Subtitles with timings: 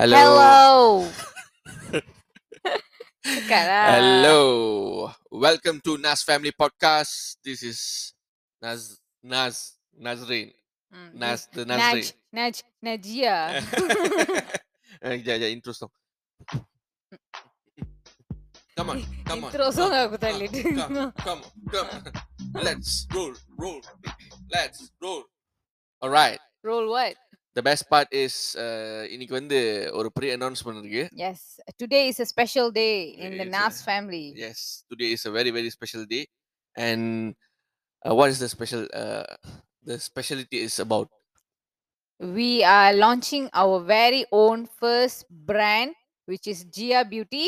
[0.00, 0.16] Hello.
[0.16, 1.04] Hello.
[3.52, 4.40] Hello.
[5.28, 7.36] Welcome to Nas Family Podcast.
[7.44, 8.16] This is
[8.64, 10.56] Naz Naz Nazrin.
[10.88, 12.16] Hmm, Nas the Naj, Nazrin.
[12.32, 13.60] Naj, Najia.
[15.20, 15.92] Yeah, yeah, intro song.
[16.48, 16.64] Come
[18.88, 19.52] on, come on.
[19.52, 20.32] Intro song come, aku tak
[20.80, 21.92] come, come, come.
[22.56, 23.84] Let's roll, roll.
[24.48, 25.28] Let's roll.
[26.00, 26.40] Alright.
[26.64, 27.20] Roll what?
[27.59, 29.59] The best part is uh, இன்னைக்கு வந்து
[29.99, 31.03] ஒரு பெரிய announcement இருக்கு.
[31.25, 31.39] Yes.
[31.83, 34.25] Today is a special day in the It's a- Nas family.
[34.45, 34.59] Yes,
[34.91, 36.23] today is a very very special day,
[36.87, 37.03] and
[38.05, 38.83] uh, what is the special?
[39.03, 39.23] Uh,
[39.89, 41.07] the specialty is about.
[42.19, 47.47] We are launching our very own first brand, which is Gia Beauty,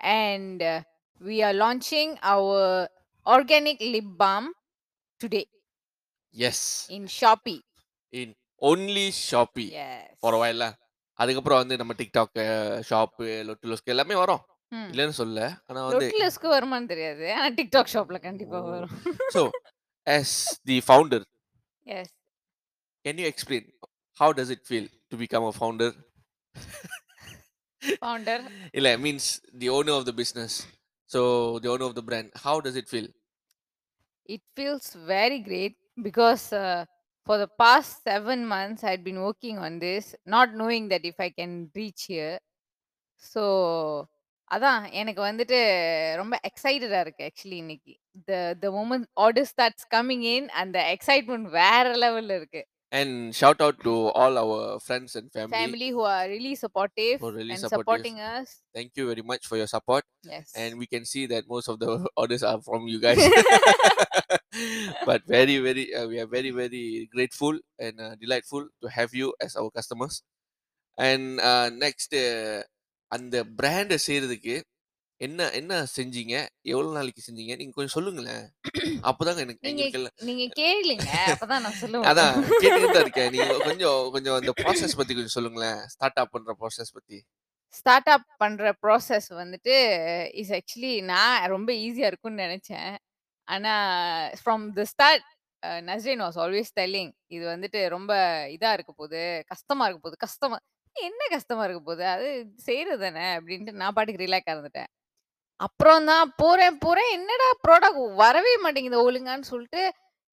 [0.00, 0.82] and uh,
[1.20, 2.88] we are launching our
[3.26, 4.52] organic lip balm
[5.18, 5.46] today
[6.30, 7.62] Yes, in Shopee.
[8.12, 10.07] in only Shopee Yes.
[10.23, 10.71] for a while lah.
[11.19, 12.37] அதுக்கப்புறம் வந்து நம்ம TikTok
[12.89, 14.85] shop லொட்டுலோஸ்க்கு எல்லாமே வரும் Hmm.
[14.91, 18.71] இல்லைன்னு சொல்ல ஆனா வந்து லொட்லஸ்க்கு வருமான்னு தெரியாது ஆனா டிக்டாக் ஷாப்ல கண்டிப்பா ஓ.
[18.75, 18.93] வரும்
[19.35, 19.41] so
[20.07, 20.29] as
[20.69, 21.19] the founder
[21.97, 22.13] yes
[23.05, 23.63] can you explain
[24.17, 25.91] how does it feel to become a founder
[28.01, 28.43] founder
[28.79, 29.25] இல்ல means
[29.61, 30.53] the owner of the business
[31.09, 31.21] so
[31.63, 33.07] the owner of the brand how does it feel
[34.29, 34.85] it feels
[35.15, 35.75] very great
[36.07, 36.79] because uh,
[37.26, 41.30] for the past seven months I'd been working on this, not knowing that if I
[41.30, 42.38] can reach here.
[43.32, 43.44] So
[44.50, 45.58] அதான் எனக்கு வந்துட்டு
[46.20, 47.94] ரொம்ப எக்ஸைட்டடா இருக்கு actually இன்னைக்கு
[48.30, 52.62] the the moment order starts coming in and the excitement வேற லெவல்ல இருக்கு
[52.98, 57.28] and shout out to all our friends and family, family who are really supportive who
[57.30, 57.82] are really and supportive.
[57.82, 61.44] supporting us thank you very much for your support yes and we can see that
[61.54, 61.90] most of the
[62.22, 63.20] orders are from you guys
[65.07, 69.29] but very very uh, we are very very grateful and uh, delightful to have you
[69.43, 70.21] as our customers.
[70.95, 72.63] And uh, next uh,
[73.07, 74.61] அந்த பிராண்டை செய்யறதுக்கு
[75.15, 76.47] என்ன என்ன செஞ்சீங்க?
[76.61, 77.55] எவ்வளவு நாளைக்கு செஞ்சீங்க?
[77.55, 78.51] நீங்க கொஞ்சம் சொல்லுங்களேன்.
[79.01, 81.07] அப்பதாங்க எனக்கு நீங்க நீங்க கேளுங்க.
[81.25, 82.09] அப்பதான் நான் சொல்லுவேன்.
[82.11, 83.29] அதான் கேட்டுக்கிட்டு தான் இருக்கேன்.
[83.29, 85.87] நீங்க கொஞ்சம் கொஞ்சம் அந்த ப்ராசஸ் பத்தி கொஞ்சம் சொல்லுங்களேன்.
[85.87, 87.23] ஸ்டார்ட் அப் பண்ற ப்ராசஸ் பத்தி.
[87.69, 89.75] ஸ்டார்ட் அப் பண்ற ப்ராசஸ் வந்துட்டு
[90.35, 92.97] இஸ் ஆக்சுவலி நான் ரொம்ப ஈஸியா இருக்கும்னு நினைச்சேன்.
[93.47, 93.73] ஆனா
[94.41, 95.25] from the start
[95.89, 98.13] Nasreen was always telling இது வந்துட்டு ரொம்ப
[98.55, 99.21] இதா இருக்க போகுது
[99.51, 100.57] கஷ்டமா இருக்க போகுது கஷ்டமா
[100.95, 102.27] என்ன கஷ்டமா இருக்க போகுது அது
[102.67, 104.89] செய்யறது தானே அப்படின்ட்டு நான் பாட்டுக்கு ரிலாக்ஸ் இருந்துட்டேன்.
[105.59, 109.83] அப்புறம் தான் போறேன் போறேன் என்னடா ப்ராடக்ட் வரவே மாட்டேங்குது ஒழுங்கான்னு சொல்லிட்டு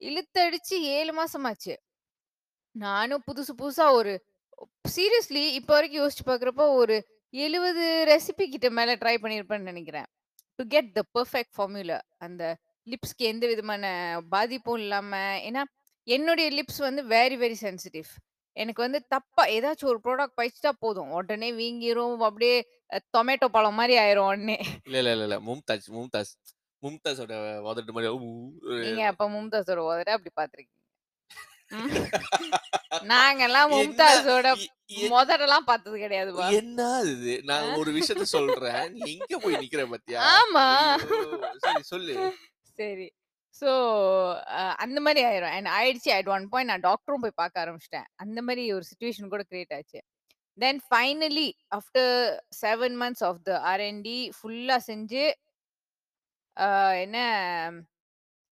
[0.02, 1.74] இழுத்தடிச்சு ஏழு மாசமாச்சு.
[2.74, 4.12] நானும் புதுசு புதுசா ஒரு
[4.94, 6.96] சீரியஸ்லி இப்போ வரைக்கும் யோசிச்சு பாக்குறப்போ ஒரு
[7.34, 10.08] எழுபது ரெசிபி கிட்ட மேல ட்ரை பண்ணியிருப்பேன்னு நினைக்கிறேன்.
[10.58, 12.42] To get the perfect formula அந்த
[12.90, 13.84] லிப்ஸ்க்கு எந்த விதமான
[14.30, 15.12] பாதிப்பும் இல்லாம
[15.46, 15.62] ஏன்னா
[16.06, 18.10] என்னுடைய லிப்ஸ் வந்து வெரி வெரி சென்சிட்டிவ்
[18.56, 21.10] எனக்கு வந்து தப்பா ஏதாச்சும் ஒரு ப்ராடக்ட் பயிச்சுட்டா போதும்.
[21.18, 22.56] உடனே வீங்கிரும் அப்படியே
[23.14, 24.56] டொமேட்டோ பழம் மாதிரி ஆயிரும் உடனே.
[24.86, 25.36] இல்ல இல்ல இல்ல இல்ல.
[25.46, 26.32] மும்தாஜ் மும்தாஜ்
[26.82, 27.32] மும்தாஸோட
[27.66, 28.28] உதட்டு மாதிரி ஊ,
[28.82, 30.78] நீங்க அப்ப மும்தாஸோட உதட அப்படி பாத்திருக்கீங்க
[33.10, 34.46] நாங்கெல்லாம் என்ன மும்தாஸோட
[34.94, 36.80] எ- முதடெல்லாம் பார்த்தது கிடையாதுப்பா என்ன
[37.10, 38.80] இது நான் ஒரு விஷயத்த சொல்றேன்.
[38.96, 40.20] நீ எங்க போய் நிக்கிற பாத்தியா?
[40.32, 40.64] ஆமா.
[41.10, 41.20] ஐயோ,
[41.64, 42.16] சரி சொல்லு.
[42.78, 43.08] சரி.
[43.54, 43.70] ஸோ
[44.84, 45.54] அந்த மாதிரி ஆயிரும்.
[45.56, 46.10] அண்ட் ஆயிடுச்சு.
[46.16, 48.08] அட் ஒன் பாயிண்ட் நான் டாக்டரும் போய் பார்க்க ஆரம்பிச்சிட்டேன்.
[48.16, 50.00] அந்த மாதிரி ஒரு சுச்சுவேஷன் கூட கிரியேட் ஆச்சு.
[50.58, 52.14] Then finally after
[52.60, 55.24] seven months of the R and D ஃபுல்லாக செஞ்சு
[56.56, 57.18] ஆஹ், என்ன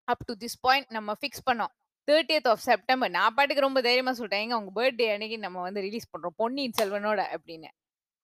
[0.09, 1.73] அப் டு திஸ் பாயிண்ட் நம்ம ஃபிக்ஸ் பண்ணோம்.
[2.09, 3.13] Thirtieth of September.
[3.17, 4.45] நான் பாட்டுக்கு ரொம்ப தைரியமா சொல்லிட்டேன்.
[4.45, 7.71] எங்க உங்க பர்த்டே அன்னைக்கு நம்ம வந்து ரிலீஸ் பண்றோம் பொன்னியின் செல்வனோட அப்படின்னு.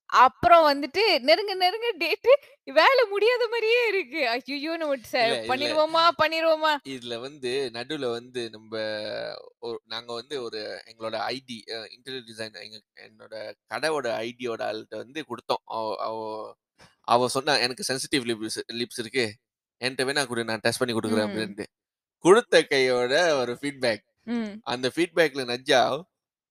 [0.07, 2.33] அப்புறம் வந்துட்டு நெருங்க நெருங்க டேட்டு
[2.65, 4.29] வேலை முடியாத மாதிரியே இருக்கு.
[4.29, 5.57] ஐயோ நம்ம ச- இல்ல, இல்ல.
[5.57, 8.79] பண்ணிடுவோமா பண்ணிடுவோமா இதுல வந்து நடுவுல வந்து நம்ம
[9.59, 15.63] ஒரு நாங்க வந்து ஒரு எங்களோட ஐடி இன்டீரியர் டிசைன் எங்க என்னோட கடையோட ஐடியோட ஆள்கிட்ட வந்து கொடுத்தோம்.
[15.65, 16.55] அவ- அவ
[17.01, 19.37] அவ சொன்னா எனக்கு சென்சிட்டிவ் லிப்ஸ் லிப்ஸ் இருக்கு.
[19.85, 21.35] என்கிட்ட வேணா கொடு நான் டெஸ்ட் பண்ணி கொடுக்குறேன்.
[21.35, 21.39] ம்.
[21.39, 21.65] அப்படின்ட்டு.
[22.19, 24.03] கொடுத்த கையோட ஒரு ஃபீட்பேக்.
[24.23, 24.53] ம்.
[24.63, 26.01] அந்த ஃபீட்பேக்ல நஜ்ஜா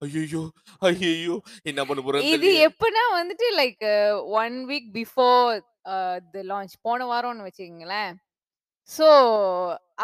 [0.03, 0.41] ஐயோ
[0.90, 1.36] ஐயோ
[1.69, 3.83] என்ன பண்ண போறேன்னு இது எப்படின்னா வந்துட்டு like
[4.42, 5.50] one week before
[6.33, 8.13] the launch போன வாரம்னு வச்சுக்கோங்களேன்.
[8.89, 9.07] ஸோ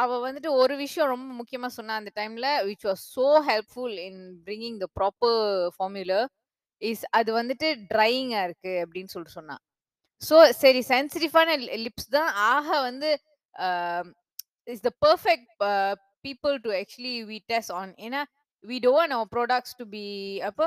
[0.01, 4.77] அவ வந்துட்டு ஒரு விஷயம் ரொம்ப முக்கியமா சொன்னா அந்த டைம்ல which was so helpful in bringing
[4.83, 5.39] the proper
[5.75, 6.21] formula
[6.81, 9.55] is அது வந்துட்டு ட்ரையிங்கா இருக்கு அப்படின்னு சொல்லிட்டு சொன்னா.
[10.21, 11.49] ஸோ சரி சென்சிட்டிவான
[11.85, 13.09] லிப்ஸ் தான் ஆக வந்து
[14.67, 15.49] is the perfect
[16.25, 18.21] people to actually we test on ஏன்னா
[18.63, 20.05] we don't our products to be
[20.49, 20.65] அப்போ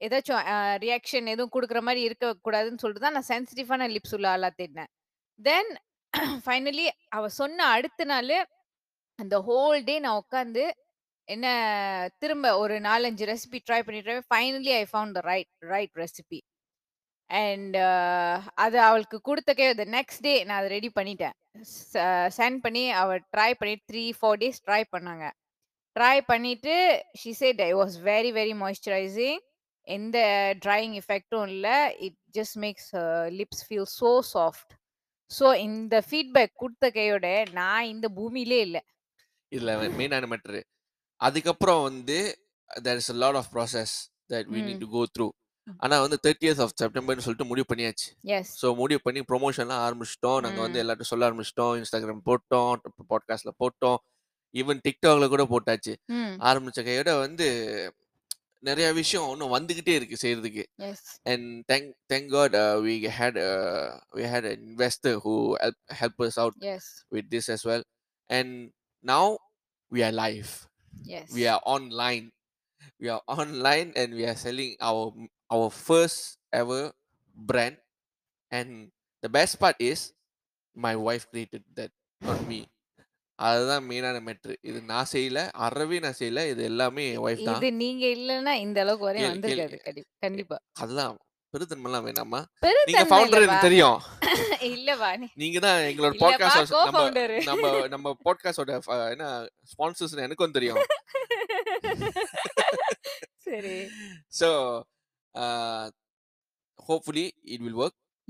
[0.00, 0.44] ஏதாச்சும்
[0.84, 4.92] ரியாக்ஷன் எதுவும் கொடுக்குற மாதிரி இருக்கக்கூடாதுன்னு சொல்லிட்டு தான் நான் சென்சிட்டிவான லிப்ஸ் உள்ள ஆளாக தேடினேன்
[5.40, 5.72] தென்
[6.44, 8.36] ஃபைனலி அவ சொன்ன அடுத்த நாள்
[9.18, 10.64] அந்த ஹோல் டே நான் உட்காந்து
[11.28, 11.46] என்ன
[12.22, 16.40] திரும்ப ஒரு நாலஞ்சு ரெசிபி ட்ரை பண்ணிட்டு finally I found the right right recipe
[17.30, 17.76] and
[18.64, 21.34] அது அவளுக்கு கொடுத்தக்கே த நெக்ஸ்ட் டே நான் அதை ரெடி பண்ணிட்டேன்.
[22.38, 25.24] சென்ட் பண்ணி அவள் ட்ரை பண்ணி 3, 4 டேஸ் ட்ரை பண்ணாங்க.
[25.98, 26.74] ட்ரை பண்ணிட்டு
[27.14, 29.40] she said I was very, very moisturising.
[29.88, 30.18] எந்த
[30.64, 31.68] ட்ரையிங் எஃபெக்ட்டும் இல்ல.
[31.98, 32.90] It just makes
[33.38, 34.72] lips feel so soft.
[35.30, 38.78] So இந்த ஃபீட்பேக் குடுத்த கையோட நான் இந்த பூமியிலே இல்ல.
[39.52, 40.60] இதுல மெயினான மேட்டரு.
[41.20, 42.18] அதுக்கப்புறம் வந்து
[42.82, 43.94] there is a lot of process
[44.30, 44.82] that we need hmm.
[44.84, 45.32] to go through.
[45.66, 45.78] ம்.
[45.78, 48.08] ஆனா வந்து 30th ஆஃப் செப்டம்பர்ன்னு சொல்லிட்டு முடிவு பண்ணியாச்சு.
[48.62, 50.40] ஸோ முடிவு பண்ணி ப்ரொமோஷன்லாம் ஆரம்பிச்சுட்டோம்.
[50.40, 50.88] நாங்க வந்து ம்.
[50.88, 51.74] எல்லார்ட்டயும் சொல்ல ஆரம்பிச்சுட்டோம்.
[51.82, 52.70] Instagram போட்டோம்,
[53.10, 53.98] பாட்காஸ்ட்ல போட்டோம்.
[54.54, 55.92] ஈவன் TikTokல கூட போட்டாச்சு.
[56.06, 56.34] ம்.
[56.48, 57.48] ஆரம்பிச்ச கையோட வந்து
[58.68, 60.64] நெறைய விஷயம் இன்னும் வந்துகிட்டே இருக்கு செய்றதுக்கு.
[60.88, 61.04] Yes.
[61.24, 66.16] And thank thank God uh, we had uh, we had an investor who help help
[66.26, 66.90] us out yes.
[67.14, 67.84] with this as well.
[68.30, 68.50] And
[69.12, 69.38] now
[69.92, 70.52] we are live.
[71.18, 71.32] Yes.
[71.38, 72.26] We are online.
[73.02, 75.04] We are online and we are selling our
[75.54, 76.20] our first
[76.52, 76.82] ever
[77.36, 77.76] brand.
[78.52, 78.70] And
[79.22, 80.00] the best part is
[80.76, 81.92] my wife created that,
[82.22, 82.60] not me.
[83.48, 84.54] அதுதான் மெயினான matter.
[84.70, 85.40] இது நான் செய்யல.
[85.66, 86.42] அறவே நான் செய்யல.
[86.52, 87.58] இது எல்லாமே என் ஒய்ஃப் தான்.
[87.60, 89.42] இது நீங்க இல்லன்னா இந்த அளவுக்கு வரையும் கேளு கேளு.
[89.42, 89.78] வந்திருக்காது.
[89.86, 90.58] கண்டி கண்டிப்பா.
[90.82, 91.16] அதெல்லாம்
[91.54, 92.40] பெருந்தன்மைலாம் வேணாமா?
[92.88, 93.44] நீங்க ஃபவுண்டர்.
[93.46, 93.98] எனக்கு தெரியும்.
[94.70, 97.34] இல்லவா நீ நீங்க தான் எங்களோட இல்லப்பா பாட்காஸ்ட் கோ நம்ம ஃபவுண்டர்.
[97.48, 98.74] நம்ம நம்ம பாட்காஸ்டோட
[99.14, 99.26] என்ன
[99.72, 100.82] ஸ்பான்சர்ஸ்னு எனக்கும் தெரியும்.
[103.46, 103.76] சரி.
[104.40, 104.50] So,
[105.34, 105.86] uh,
[106.88, 107.78] hopefully it will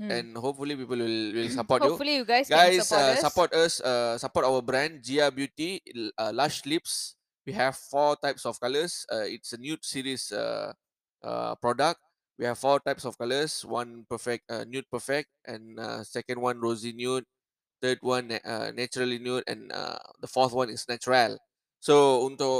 [0.00, 0.10] ம்.
[0.14, 1.88] and hopefully people will will support you.
[1.90, 3.20] Hopefully you guys can Guys, support uh, us.
[3.26, 3.74] support us.
[3.90, 6.94] Uh, support our brand Gia Beauty l- uh, Lush Lips.
[7.46, 8.92] We have four types of colors.
[9.08, 10.68] Uh, it's a nude series uh,
[11.22, 12.00] uh, product.
[12.38, 13.52] We have four types of colors.
[13.80, 17.24] One perfect, uh, nude perfect, and uh, second one rosy nude.
[17.82, 21.34] Third one na- uh, naturally nude, and uh, the fourth one is natural.
[21.82, 21.96] So
[22.28, 22.54] untuk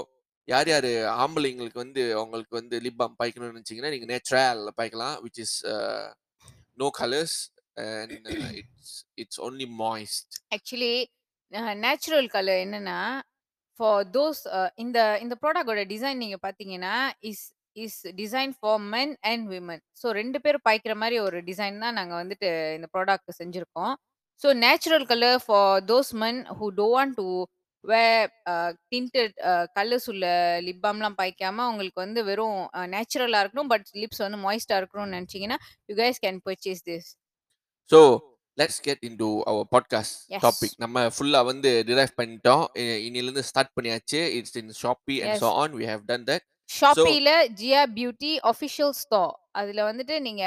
[0.49, 0.89] யார் யார்
[1.23, 5.55] ஆம்பளைங்களுக்கு வந்து அவங்களுக்கு வந்து lip balm பாய்க்கணும்னு நினச்சிங்கன்னா நீங்கள் natural பாய்க்கலாம் which is
[6.78, 7.38] no colours
[7.78, 10.96] and it's it's only moist actually
[11.80, 13.00] natural colour என்னன்னா
[13.80, 14.42] ஃபார் தோஸ்
[14.76, 17.44] இந்த இந்த ப்ராடக்டோட டிசைன் நீங்க பாத்தீங்கன்னா is
[17.76, 22.20] is design for men and women so ரெண்டு பேரும் பாய்க்கிற மாதிரி ஒரு டிசைன் தான் நாங்கள்
[22.24, 23.94] வந்துட்டு இந்த ப்ராடக்ட் செஞ்சுருக்கோம்.
[24.42, 27.28] So natural colour for those men who do want to
[28.92, 29.36] tinted
[29.78, 30.26] colours உள்ள
[30.68, 32.60] லிப் பாம்லாம் பாய்க்காம உங்களுக்கு வந்து வெறும்
[32.94, 35.58] நேச்சுரலாக இருக்கணும் பட் லிப்ஸ் வந்து மாய்ஸ்டாக இருக்கணும்னு நினச்சிங்கன்னா
[35.88, 37.10] you guys can purchase this
[37.90, 38.02] so
[38.58, 40.16] let's get into our podcast.
[40.46, 42.64] Topic நம்ம ஃபுல்லாக வந்து டிரைவ் பண்ணிட்டோம்.
[43.08, 44.22] இன்னிலிருந்து ஸ்டார்ட் பண்ணியாச்சு.
[44.38, 45.40] It's in Shopee and.
[45.44, 47.30] So on we have done that ஷாப்பில
[47.62, 50.44] Zia beauty official store அதுல வந்துட்டு நீங்க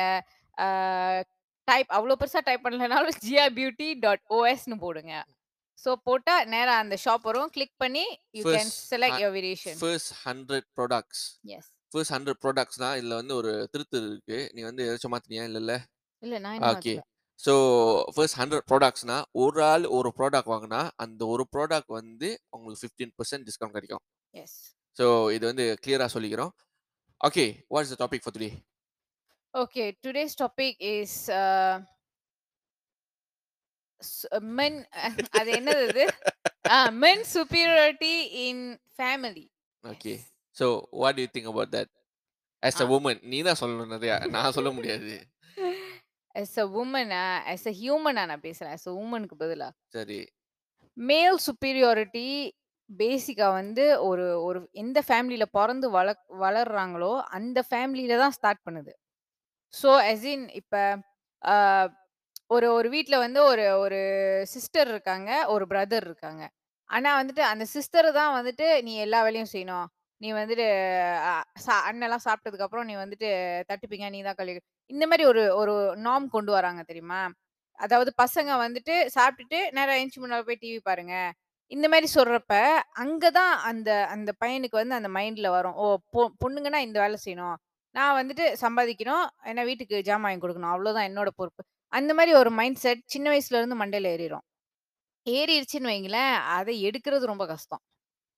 [1.69, 5.15] டைப் அவ்வளோ பெருசா டைப் பண்ணலனாலும் ஜியா பியூட்டி டாட் ஓஎஸ்னு போடுங்க.
[5.85, 7.51] ஸோ போட்டா நேரா அந்த ஷாப் வரும்.
[7.57, 8.05] கிளிக் பண்ணி
[8.37, 11.25] you can select your variation first hundred products
[11.57, 14.39] yes first hundred ப்ராடக்ட்ஸ்னா இதில் வந்து ஒரு திருத்து இருக்கு.
[14.55, 15.45] நீ வந்து ஏதாச்சும் மாத்தினியா?
[15.51, 15.75] இல்லைல்ல
[16.23, 16.37] இல்ல.
[16.45, 16.95] நான் என்ன ஓகே
[17.41, 17.53] ஸோ
[18.15, 23.47] ஃபர்ஸ்ட் ஹண்ட்ரட் ப்ராடக்ட்ஸ்னா ஒரு ஆள் ஒரு ப்ராடக்ட் வாங்கினா அந்த ஒரு ப்ராடக்ட் வந்து உங்களுக்கு ஃபிஃப்டீன் பர்சன்ட்
[23.49, 24.05] டிஸ்கவுண்ட் கிடைக்கும்.
[24.35, 24.59] எஸ்
[24.97, 25.07] ஸோ
[25.37, 26.53] இது வந்து கிளியராக சொல்லிக்கிறோம்.
[27.21, 28.51] Okay what is the topic for today
[29.55, 31.19] okay today's topic is
[34.53, 34.79] men
[35.39, 36.05] அது என்னது இது?
[36.97, 38.15] Men superiority
[38.45, 38.65] in
[38.99, 39.45] family
[39.85, 40.15] okay
[40.57, 40.67] so
[41.03, 41.91] what you think about that
[42.63, 42.89] as a.
[42.97, 44.17] Woman நீ தான் சொல்லணும் நிறையா.
[44.37, 45.15] நான் சொல்ல முடியாது.
[46.35, 47.09] As a woman
[47.47, 48.73] as a human நான் பேசுறேன்.
[48.73, 49.69] As a womanக்கு பதிலா.
[49.89, 50.21] சரி.
[50.97, 52.27] மேல் சுப்பீரியாரிட்டி
[52.91, 56.09] பேசிக்கா வந்து ஒரு ஒரு எந்த ஃபேமிலியில பிறந்து வள
[56.43, 58.93] வளர்றாங்களோ அந்த ஃபேமிலியில தான் ஸ்டார்ட் பண்ணுது.
[59.75, 60.75] ஸோ as in இப்ப
[62.55, 64.01] ஒரு ஒரு வீட்ல வந்து ஒரு ஒரு
[64.47, 66.51] சிஸ்டர் இருக்காங்க ஒரு பிரதர் இருக்காங்க.
[66.91, 69.87] ஆனா வந்துட்டு அந்த சிஸ்டர் தான் வந்துட்டு நீ எல்லா வேலையும் செய்யணும்.
[70.21, 70.67] நீ வந்துட்டு
[71.29, 73.29] அஹ், சா- அண்ணெல்லாம் சாப்பிட்டதுக்கு அப்புறம் நீ வந்துட்டு
[73.69, 77.31] தட்டுப்பீங்க நீ தான் கழுவி இந்த மாதிரி ஒரு ஒரு நார்ம் கொண்டு வராங்க தெரியுமா?
[77.79, 81.33] அதாவது பசங்க வந்துட்டு சாப்பிட்டுட்டு நேரம் எழுந்து முன்னால போய் டிவி பாருங்க.
[81.71, 82.55] இந்த மாதிரி சொல்றப்ப
[82.99, 85.75] அங்கதான் அந்த அந்த பையனுக்கு வந்து அந்த மைண்ட்ல வரும்.
[85.75, 87.55] ஓ பொ- பொண்ணுங்கன்னா இந்த வேலை செய்யணும்.
[87.95, 89.27] நான் வந்துட்டு சம்பாதிக்கணும்.
[89.45, 90.71] ஏன்னா வீட்டுக்கு ஜாமான் வாங்கி கொடுக்கணும்.
[90.71, 91.65] அவ்வளவுதான் என்னோட பொறுப்பு.
[91.95, 94.45] அந்த மாதிரி ஒரு மைண்ட் செட் சின்ன வயசுல இருந்து மண்டையில ஏறிடும்
[95.27, 97.83] ஏறிடுச்சுன்னு வைங்களேன் அதை எடுக்கிறது ரொம்ப கஷ்டம்.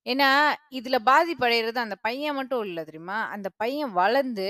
[0.06, 0.28] ஏன்னா
[0.70, 3.18] இதுல பாதிப்படைகிறது அந்த பையன் மட்டும் இல்ல தெரியுமா?
[3.28, 4.48] அந்த பையன் வளர்ந்து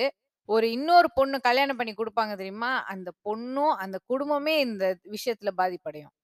[0.49, 2.73] ஒரு இன்னொரு பொண்ணு கல்யாணம் பண்ணி கொடுப்பாங்க தெரியுமா?
[2.85, 6.15] அந்த பொண்ணும் அந்த குடும்பமே இந்த விஷயத்துல பாதிப்படையும்.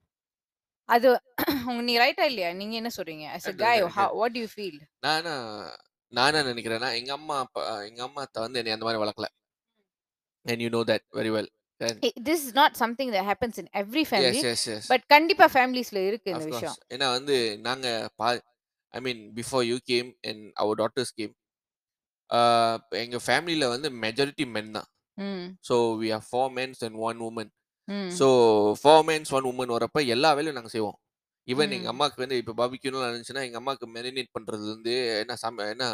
[0.89, 1.09] அது
[1.87, 2.53] நீங்க ரைட்டா இல்லையா?
[2.53, 3.27] நீங்க என்ன சொல்றீங்க?
[3.37, 4.13] Correct, correct.
[4.21, 4.77] what do you feel?
[5.01, 5.35] நானா
[6.13, 9.29] நான் என்ன நினைக்கிறேன்னா எங்க அம்மா அப்பா எங்க அம்மா அத்தை வந்து என்னை அந்த மாதிரி வளர்க்கல.
[10.47, 11.51] And you know that very well
[12.29, 16.01] This is not something that happens in every family yes yes yes but கண்டிப்பா ஃபேமிலிஸ்ல
[16.09, 16.77] இருக்கு இந்த விஷயம்.
[16.95, 17.37] ஏன்னா வந்து
[17.69, 17.87] நாங்க
[18.95, 21.35] I mean before you came and our daughters came
[23.05, 24.89] எங்க ஃபேமிலியில வந்து மெஜாரிட்டி மென் தான்.
[25.69, 27.51] So we are 4 mens and 1 woman.
[27.89, 28.11] Hmm.
[28.19, 28.27] So
[28.85, 30.99] 4 mens 1 woman வரப்ப எல்லா வேலையும் நாங்க செய்வோம்.
[31.49, 31.93] ஈவன் எங்க ம்.
[31.93, 35.87] அம்மாக்கு வந்து இப்ப பார்பிக்யூன்னு இருந்துச்சுன்னா, எங்க அம்மாக்கு மேரினேட் பண்றதுலருந்து என்ன சம என்ன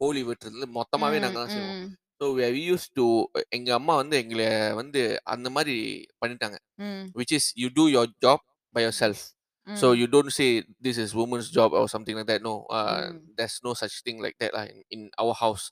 [0.00, 1.24] கோழி வெட்டுறதுலருந்து மொத்தமாவே ம்.
[1.24, 1.82] நாங்க தான் செய்வோம்.
[2.22, 6.56] So we are used to எங்க அம்மா வந்து எங்கள வந்து அந்த மாரி பண்ணிட்டாங்க.
[7.14, 8.90] Which is you do your job by
[10.06, 12.42] don't say this is woman's job or something like that.
[12.42, 13.20] No, uh, ம்.
[13.36, 15.70] there's no such thing like that lah in, in our house.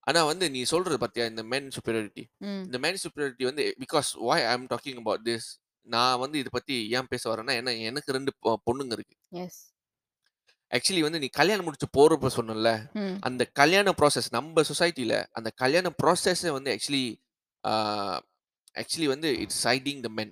[0.00, 2.30] ஆனா வந்து நீ சொல்றது பாத்தியா இந்த men superiority.
[2.38, 2.62] ம்.
[2.64, 7.06] இந்த men superiority வந்து because why I'm talking about this நான் வந்து இத பத்தி ஏன்
[7.08, 9.16] பேச வரேன்னா ஏன்னா எனக்கு 2 பொ பொண்ணுங்க இருக்கு.
[10.74, 13.16] ஆக்சுவலி வந்து நீ கல்யாணம் முடிச்சு போறப்ப சொன்னல்ல, ம்.
[13.20, 17.04] அந்த கல்யாண ப்ராசஸ் நம்ம சொசைட்டில அந்த கல்யாண ப்ராசஸே வந்து ஆக்சுவலி
[18.74, 20.28] ஆக்சுவலி வந்து it's siding the men.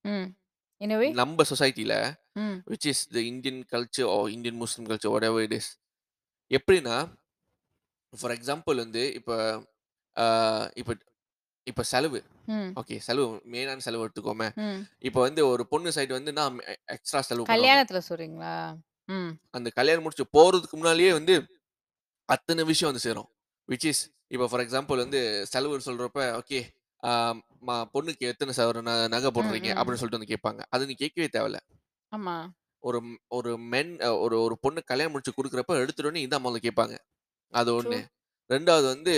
[0.00, 0.36] Hmm.
[0.76, 1.10] In எ வே?
[1.10, 2.62] நம்ம சொசைட்டில ம்.
[2.66, 5.66] which is the Indian culture or Indian Muslim culture whatever it is.
[6.50, 6.96] எப்படின்னா
[8.20, 9.54] ஃபார் எக்ஸாம்பிள் வந்து இப்ப
[10.74, 10.96] இப்ப
[11.62, 12.24] இப்ப செலவு.
[12.48, 14.48] ஓகே செலவு மெயினான செலவு எடுத்துக்கோமே.
[14.98, 17.46] இப்ப வந்து ஒரு பொண்ணு சைடு வந்து நான் எக்ஸ்ட்ரா செலவு.
[17.46, 18.78] கல்யாணத்துல சொல்றீங்களா?
[19.08, 19.30] ம்.
[19.50, 21.34] அந்த கல்யாணம் முடிச்சு போறதுக்கு முன்னாலேயே வந்து
[22.28, 23.28] அத்தன விஷயம் வந்து சேரும்.
[23.68, 23.98] which is
[24.30, 25.20] இப்ப ஃபார் எக்ஸாம்பிள் வந்து
[25.52, 26.58] செலவுன்னு சொல்றப்ப ஓகே
[27.02, 27.10] ஆ
[27.62, 29.34] மா பொண்ணுக்கு எத்தன சவரன் ந நகை ம்.
[29.36, 29.70] போடுறீங்க?
[29.70, 29.78] ம்.
[29.78, 30.60] அப்படின்னு சொல்லிட்டு வந்து கேட்பாங்க.
[30.74, 31.58] அது நீ கேட்கவே தேவையில்ல.
[32.12, 32.34] ஆமா.
[32.82, 32.98] ஒரு
[33.36, 33.92] ஒரு மென்
[34.24, 36.94] ஒரு ஒரு பொண்ணு கல்யாணம் முடிச்சு குடுக்குறப்ப எடுத்துட்ட உடனே இதான் முதல்ல கேட்பாங்க.
[37.52, 37.78] அது ட்ரூ.
[37.80, 38.00] 1.
[38.50, 39.14] 2வது வந்து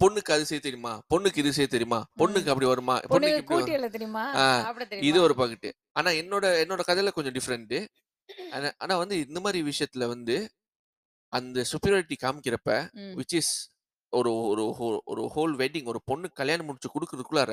[0.00, 0.92] பொண்ணுக்கு அது செய்ய தெரியுமா?
[1.12, 2.00] பொண்ணுக்கு இது செய்ய தெரியுமா?
[2.06, 2.18] ம்.
[2.20, 2.94] பொண்ணுக்கு அப்படி வருமா?
[2.96, 3.76] பொண்ணுக்கு பொண்ணுக்கு இப்படி கூட்டி வரும்.
[3.78, 4.24] எழுத தெரியுமா?
[4.36, 5.24] ஆ சாப்பிட இது தெரியுமா?
[5.26, 5.70] ஒரு பக்கெட்டு.
[5.98, 7.76] ஆனா என்னோட என்னோட கதையில கொஞ்சம் டிஃபரெண்ட்.
[8.50, 10.36] ஆனா ஆனா வந்து இந்த மாரி விஷயத்துல வந்து
[11.32, 12.70] அந்த சுப்பீரியாரிட்டி காமிக்கிறப்ப
[13.00, 13.12] ம்.
[13.14, 13.48] which is
[14.12, 17.52] ஒரு ஒரு ஹோ ஒரு ஹோல் வெட்டிங் ஒரு பொண்ணுக்கு கல்யாணம் முடிச்சு குடுக்குறதுக்குள்ளார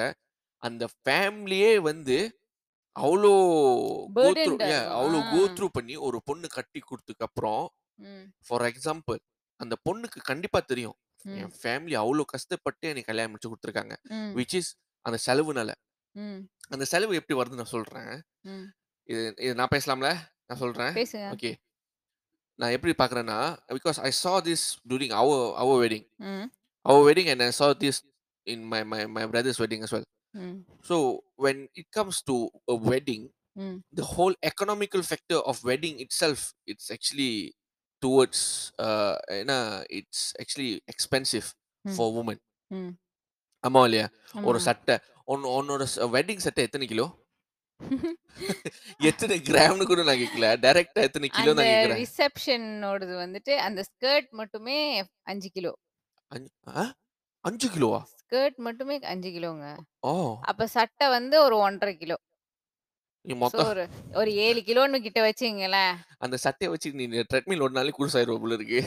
[0.64, 2.18] அந்த ஃபேமிலியே வந்து
[2.96, 3.42] அவ்ளோ கோ
[4.14, 4.96] த்ரூ பர்டன்டா யா இருக்கும்.
[4.98, 5.52] அவ்ளோ கோ ஆ.
[5.54, 7.64] த்ரூ பண்ணி ஒரு பொண்ணு கட்டி குடுத்ததுக்கு அப்புறம்
[8.00, 8.24] ம்.
[8.48, 9.20] ஃபார் எக்ஸாம்பிள்
[9.60, 10.98] அந்த பொண்ணுக்கு கண்டிப்பா தெரியும்.
[11.26, 11.38] ம்.
[11.38, 13.96] என் ஃபேமிலி அவ்ளோ கஷ்டப்பட்டு எனக்கு கல்யாணம் முடிச்சு குடுத்துருக்காங்க.
[14.12, 14.32] ம்.
[14.36, 14.68] which is
[15.06, 15.72] அந்த செலவுனால.
[16.16, 16.40] ம்.
[16.70, 18.12] அந்த செலவு எப்படி வருதுன்னு நான் சொல்றேன்.
[18.46, 18.66] ம்.
[19.10, 20.10] இது இது நான் பேசலாம்ல?
[20.47, 20.93] நான் சொல்றேன்.
[20.93, 21.37] பேசுங்க.
[21.37, 21.55] ஓகே.
[22.55, 26.17] நான் எப்படி பார்க்குறேன்னா, because I saw this during our our wedding.
[26.17, 26.51] ம்.
[26.89, 28.03] Our wedding and I saw this
[28.51, 30.03] in my my my brother's wedding as well.
[30.31, 30.67] ம்.
[30.83, 33.85] So when it comes to a wedding, ம்.
[33.97, 36.37] the whole economical factor of wedding itself,
[36.67, 37.51] it's actually
[38.07, 38.41] towards
[38.83, 41.45] uh ஏன்னா it's actually expensive
[41.81, 41.91] ம்.
[41.91, 42.37] for women.
[42.67, 42.89] ம்.
[43.69, 44.11] ஆமா இல்லையா?
[44.43, 44.62] ஒரு ஆமா.
[44.62, 47.25] சட்டை உன் உன்னோட ஸ் வெட்டிங் சட்டை எத்தன கிலோ?
[49.08, 50.48] எத்தன கிராம்னு கூட நான் கேட்கல.
[50.64, 52.02] டைரக்ட்டா எத்தன கிலோ அந்த தான் கேட்கிறேன்.
[52.02, 54.78] ரிசப்ஷனோடது வந்துட்டு அந்த ஸ்கர்ட் மட்டுமே
[55.28, 55.74] 5 கிலோ.
[56.32, 56.84] அஞ் ஆ?
[57.44, 58.02] 5 கிலோவா?
[58.22, 59.66] ஸ்கர்ட் மட்டுமே 5 கிலோங்க.
[60.04, 60.14] ஓ!
[60.52, 62.18] அப்ப சட்டை வந்து ஒரு 1 1/2 கிலோ.
[63.26, 63.84] நீ ஸோ மொத்தம் ஒரு
[64.16, 65.94] ஒரு 7 கிலோன்னு கிட்ட வச்சுக்கங்களேன்.
[66.20, 68.80] அந்த சட்டைய வச்சு நீ ட்ரெட்மில் ஓடுனாலே குருசாயிருவ போல இருக்கு.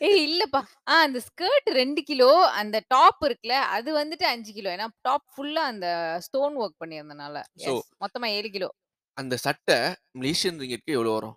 [0.00, 0.60] ஏய் இல்லப்பா.
[0.88, 2.28] ஆ அந்த ஸ்கர்ட் 2 கிலோ,
[2.60, 4.70] அந்த டாப் இருக்குல்ல, அது வந்துட்டு 5 கிலோ.
[4.70, 5.88] ஏன்னா டாப் ஃபுல்லா அந்த
[6.26, 7.36] ஸ்டோன் ஒர்க் பண்ணியிருந்தனால.
[7.64, 7.90] எஸ்.
[8.02, 8.70] மொத்தமா 7 கிலோ.
[9.18, 9.78] அந்த சட்டை
[10.14, 11.36] மலேசியன் ரிங்கிட்க்கு எவ்வளோ வரும்?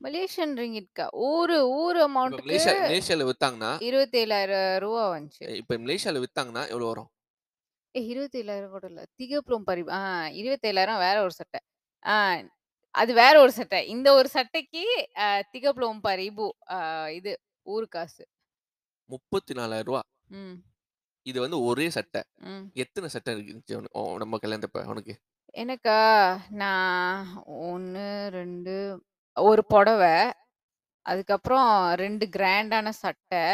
[0.00, 1.06] மலேசியன் ரிங்கிட்கா?
[1.28, 5.46] ஊரு ஊரு இப்ப அமௌண்ட்டுக்கு மலேசியா மலேசியால வித்தாங்கன்னா 27,000 வந்துச்சு.
[5.60, 7.10] இப்ப மலேசியால வித்தாங்கன்னா எவ்வளோ வரும்?
[7.94, 9.02] ஏய் 27,000 கூட இல்ல.
[9.18, 10.00] திகப்புறம் பரி ஆ
[10.40, 11.60] 27,000 வேற ஒரு சட்டை.
[12.02, 12.14] ஆ
[12.96, 13.80] அது வேற ஒரு சட்டை.
[13.94, 14.84] இந்த ஒரு சட்டைக்கு
[15.20, 15.26] அ
[16.70, 16.78] அ
[17.12, 17.32] இது
[17.66, 18.22] ஊரு காசு.
[18.22, 18.26] ரூ.
[19.10, 20.00] 34,000
[20.30, 20.62] ம்.
[21.26, 22.20] இது வந்து ஒரே சட்டை.
[22.38, 22.70] ம்.
[22.76, 25.14] எத்தன சட்டை இருந்துச்சு உன ஓ நம்ம கல்யாணத்தப்ப உனக்கு?
[25.54, 25.98] எனக்கா?
[26.60, 27.26] நான்
[27.66, 28.74] 1, 2
[29.36, 30.02] ஒரு புடவ.
[31.06, 33.44] அதுக்கப்புறம் 2 கிராண்டான சட்டை.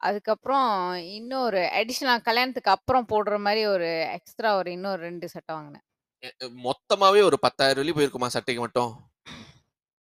[0.00, 0.70] அதுக்கப்புறம்
[1.16, 5.84] இன்னொரு அடிஷனலா கல்யாணத்துக்கு அப்புறம் போடுற மாரி ஒரு எக்ஸ்ட்ரா ஒரு இன்னொரு 2 சட்டை வாங்குனேன்.
[6.66, 8.92] மொத்தமாவே ஒரு 10,000 வெள்ளி போயிருக்குமா சட்டைக்கு மட்டும்?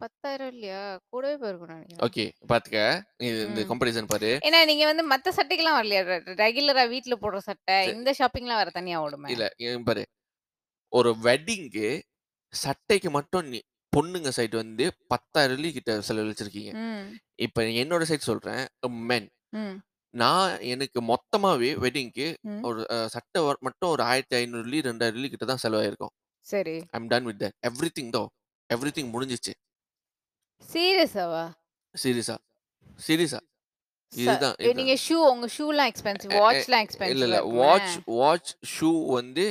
[0.00, 0.82] 10,000 இல்லையா?
[1.12, 2.02] கூடவே போயிருக்கும்னு நெனைக்கிறேன்.
[2.06, 2.24] ஓகே.
[2.50, 2.78] பாத்துக்க.
[3.28, 3.64] இந்த.
[3.70, 4.30] கம்பேரிசன் பாரு.
[4.46, 6.00] ஏன்னா நீங்க வந்து மத்த சட்டைக்கெல்லாம் வரலையா?
[6.42, 7.76] ரெகுலரா வீட்ல போடுற சட்டை.
[7.96, 9.30] இந்த ஷாப்பிங்லாம் வேற தனியா ஓடுமே.
[9.34, 9.46] இல்ல
[9.90, 10.04] பாரு.
[10.92, 11.90] ஒரு வெட்டிங்க்கு
[12.52, 13.60] சட்டைக்கு மட்டும் நீ
[13.96, 16.72] பொண்ணுங்க சைடு வந்து 10,000 வெள்ளி கிட்ட செலவழிச்சிருக்கீங்க.
[17.46, 18.62] இப்ப என்னோட சைடு சொல்றேன்.
[19.10, 19.28] மென்.
[20.14, 22.66] நான் எனக்கு மொத்தமாவே வெட்டிங்க்கு ம்.
[22.66, 26.12] ஒரு அ சட்டை வ மட்டும் ஒரு 1,500 வெள்ளி, 2,000 வெள்ளி கிட்ட தான் செலவாயிருக்கும்.
[26.46, 26.82] சரி.
[26.92, 27.56] I am done with that.
[27.70, 28.24] Everything though
[28.70, 29.54] everything முடிஞ்சிருச்சு.
[30.64, 31.44] சீரியஸாவா?
[31.94, 32.36] சீரியஸா.
[32.98, 33.40] சீரியஸா.
[34.12, 34.78] ச இதுதான் இதுதான்.
[34.78, 36.32] நீங்க ஷூ உங்க ஷூலாம் எக்ஸ்பென்சிவ்.
[36.32, 37.38] எ வாட்ச்லாம் இல்ல இல்ல.
[37.54, 39.44] வாட்ச் வாட்ச், ஷூ வந்து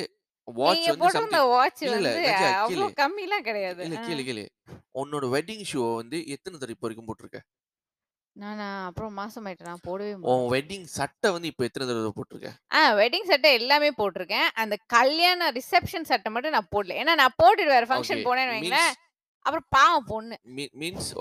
[0.47, 2.23] வாட்ச் நீங்க வந்து போட்டிருந்த சம்திங் வாட்ச் இல்ல இல்ல வந்து
[2.57, 2.87] அவ்ளோ கேளு.
[2.97, 3.83] கம்மிலாம் கிடையாது.
[3.83, 4.03] இல்ல ஆ.
[4.03, 4.45] கேளு கேளு.
[4.95, 7.39] உன்னோட வெட்டிங் ஷூவ வந்து எத்தன தடவ இப்போ வரைக்கும் போட்டுருக்க?
[8.35, 8.85] நானா?
[8.87, 9.69] அப்புறம் மாசமாயிட்டேன்.
[9.71, 10.45] நான் போடவே உன்.
[10.53, 12.49] வெட்டிங் சட்டை வந்து இப்ப எத்தன தடவ போட்டுருக்க?
[12.77, 14.47] ஆ வெட்டிங் சட்டை எல்லாமே போட்டுருக்கேன்.
[14.63, 16.97] அந்த கல்யாண ரிசப்ஷன் சட்டை மட்டும் நான் போடல.
[17.01, 17.91] ஏன்னா நான் போட்டுட்டு வேற ஓகே.
[17.91, 18.99] ஃபங்ஷன் போனேன்னு வைங்களேன், மீன்ஸ்
[19.45, 20.35] அப்புறம் பாவம் பொண்ணு.
[20.57, 21.11] மீ மீன்ஸ்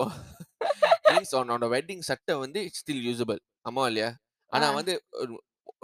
[1.11, 3.41] மீன்ஸ் உன்னோட வெட்டிங் சட்டை வந்து இட்ஸ் ஸ்டில் யூசபிள்.
[3.69, 4.11] ஆமா இல்லையா?
[4.11, 4.53] ஆ.
[4.57, 5.33] ஆனா வந்து ஒரு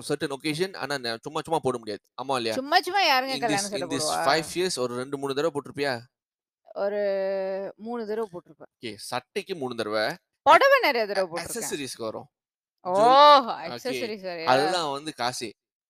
[0.09, 3.45] certain occasion ஆனா நான் சும்மா சும்மா போட முடியாது ஆமா இல்லையா சும்மா சும்மா யாருங்க in this
[3.45, 4.25] கல்யாண சட்டை this போடுவா?
[4.29, 5.93] five years ஒரு ரெண்டு மூணு தடவை போட்டிருப்பியா
[6.85, 7.01] ஒரு
[7.87, 8.71] 3 தடவ போட்டுருப்பேன்.
[8.77, 10.05] ஓகே சட்டைக்கு மூணு தடவை
[10.47, 12.03] புடவை நெறைய தடவ போட்டுருக்கேன்.
[12.07, 12.29] வரும்.
[12.87, 12.97] ஓ!
[13.67, 14.27] அக்சஸரீஸ்?
[14.53, 15.49] அதெல்லாம் வந்து காசு.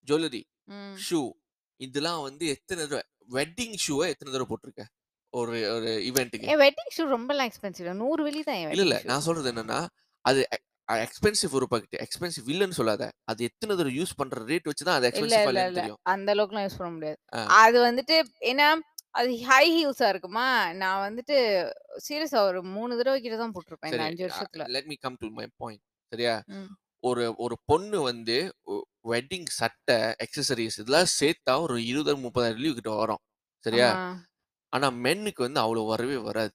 [0.08, 0.42] ஜுவல்லரி.
[1.06, 1.20] ஷூ
[1.80, 3.02] இதெல்லாம் வந்து எத்தனை தடவை?
[3.36, 4.84] வெட்டிங் ஷூவை எத்தனை தடவை போட்டிருக்க
[5.32, 8.98] ஒரு ஒரு ஈவெண்ட்டுக்கு வெட்டிங் ஷூ ரொம்பலாம் எக்ஸ்பென்சிவ் 100 வெள்ளி தான் இல்ல இல்ல.
[9.10, 9.80] நான் சொல்றது என்னன்னா
[10.25, 10.40] அது
[10.88, 13.04] எக்ஸ்பென்சிவ் ஒரு பாக்கெட் எக்ஸ்பென்சிவ் இல்லைன்னு சொல்லாத.
[13.30, 15.64] அது எத்தனை தடவை யூஸ் பண்ற ரேட் வச்சு தான் அது எக்ஸ்பென்சிவ் இல்ல
[16.14, 17.18] அந்த அளவுக்குலாம் யூஸ் பண்ண முடியாது.
[17.62, 18.16] அது வந்துட்டு
[18.52, 18.68] ஏன்னா
[19.16, 20.46] அது ஹை ஹீல்ஸா இருக்குமா,
[20.80, 21.37] நான் வந்துட்டு
[22.06, 24.64] சீரியஸா ஒரு 3 தடவ கிட்ட தான் போட்டுருப்பேன் இந்த சரி 5 வருஷத்துல.
[24.75, 25.82] Let me come to my point
[26.12, 26.68] சரியா ம்.
[27.04, 28.37] ஒரு ஒரு பொண்ணு வந்து
[29.12, 33.23] வெட்டிங் சட்டை எக்ஸசரிஸ் இதெல்லாம் சேர்த்தா ஒரு இருபதாயிரம் முப்பதாயிரம் லீவ் கிட்ட வரும்
[33.64, 34.12] சரியா ஆமா.
[34.73, 36.54] ஆனா மென்னுக்கு வந்து அவ்வளவு வரவே வராது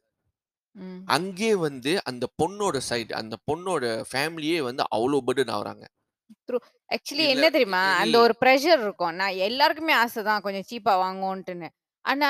[0.76, 1.00] ம்.
[1.18, 5.86] அங்கே வந்து அந்த பொண்ணோட சைடு அந்த பொண்ணோட ஃபேமிலியே வந்து அவ்வளோ பர்டன் ஆகுறாங்க
[6.48, 6.58] ட்ரூ.
[6.90, 7.82] ஆக்சுவலி என்ன தெரியுமா?
[8.02, 9.16] அந்த ஒரு பிரஷர் இருக்கும்.
[9.22, 11.70] நான் எல்லாருக்குமே ஆசை தான் கொஞ்சம் சீப்பா வாங்குவோன்ட்டுன்னு.
[12.06, 12.30] ஆனா,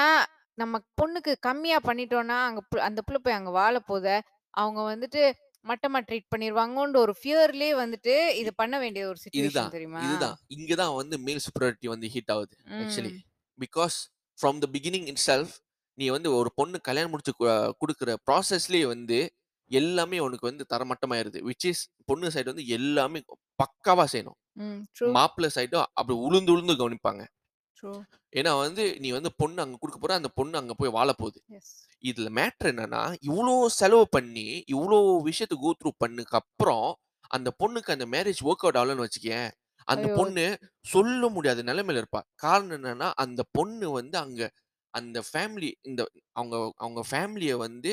[0.58, 4.16] நம்ம பொண்ணுக்கு கம்மியா பண்ணிட்டோம்னா, அங்க பு அந்த புள்ள போய் அங்க வாழ போதே,
[4.54, 5.22] அவங்க வந்துட்டு
[5.66, 10.00] மட்டமா ட்ரீட் பண்ணிருவாங்கன்ற ஒரு ஃபியர்லயே வந்துட்டு இது பண்ண வேண்டிய ஒரு இதுதான் சிச்சுவேஷன் தெரியுமா?
[10.02, 13.22] இதுதான் இங்க தான் வந்து மேல் சுப்பரிட்டி வந்து ஹிட் ஆகுது actually hmm.
[13.60, 13.98] Because
[14.38, 15.54] from the beginning in self
[15.98, 17.50] நீ வந்து ஒரு பொண்ணு கல்யாணம் முடிச்சு கு-
[17.82, 19.20] கொடுக்குற ப்ராசஸ்லயே வந்து
[19.72, 23.20] எல்லாமே உனக்கு வந்து தரமட்டமாயிருது விச் இஸ் பொண்ணு சைடு வந்து எல்லாமே
[23.60, 24.80] பக்காவா செய்யணும் ம்.
[24.96, 25.10] ட்ரூ.
[25.12, 27.22] மாப்பிள்ளை சைடும் அப்படி உளுந்து உளுந்து கவனிப்பாங்க.
[28.34, 31.40] ஏன்னா வந்து நீ வந்து பொண்ணு அங்க கொடுக்க போற அந்த பொண்ணு அங்க போய் வாழ போகுது.
[32.04, 34.98] இதுல மேட்ரு என்னன்னா இவ்வளோ செலவு பண்ணி இவ்வளோ
[35.30, 36.88] விஷயத்தை கோ த்ரூ பண்ணுக்கு அப்புறம்
[37.32, 39.50] அந்த பொண்ணுக்கு அந்த மேரேஜ் ஒர்க் அவுட் ஆகலன்னு வச்சுக்கேன்
[39.88, 40.08] அந்த!
[40.18, 40.46] பொண்ணு
[40.88, 44.42] சொல்ல முடியாத நிலைமையில இருப்பா காரணம் என்னன்னா அந்த பொண்ணு வந்து அங்க
[44.94, 46.02] அந்த ஃபேமிலி இந்த
[46.36, 47.92] அவங்க அவங்க ஃபேமிலியை வந்து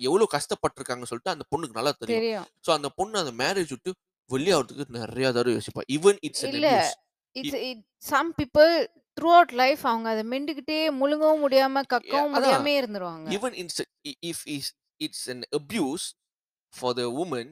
[0.00, 2.22] எவ்வளவு கஷ்டப்பட்டிருக்காங்கன்னு சொல்லிட்டு அந்த பொண்ணுக்கு நல்லா தெரியும்.
[2.64, 3.92] ஸோ அந்த பொண்ணு அந்த மேரேஜ் விட்டு
[4.30, 6.44] வெளியாகிறதுக்கு நிறைய தடவை யோசிப்பா even it's
[7.40, 8.70] it's it some people
[9.34, 12.34] throughout life அவங்க அத மெண்டுக்கிட்டே முழுங்கவும் முடியாம, கக்கவும் அதான்.
[12.36, 13.28] முடியாமயே இருந்துருவாங்க.
[13.36, 13.78] even it's
[14.24, 14.66] if is
[15.00, 16.04] it's an abuse
[16.72, 17.46] for the woman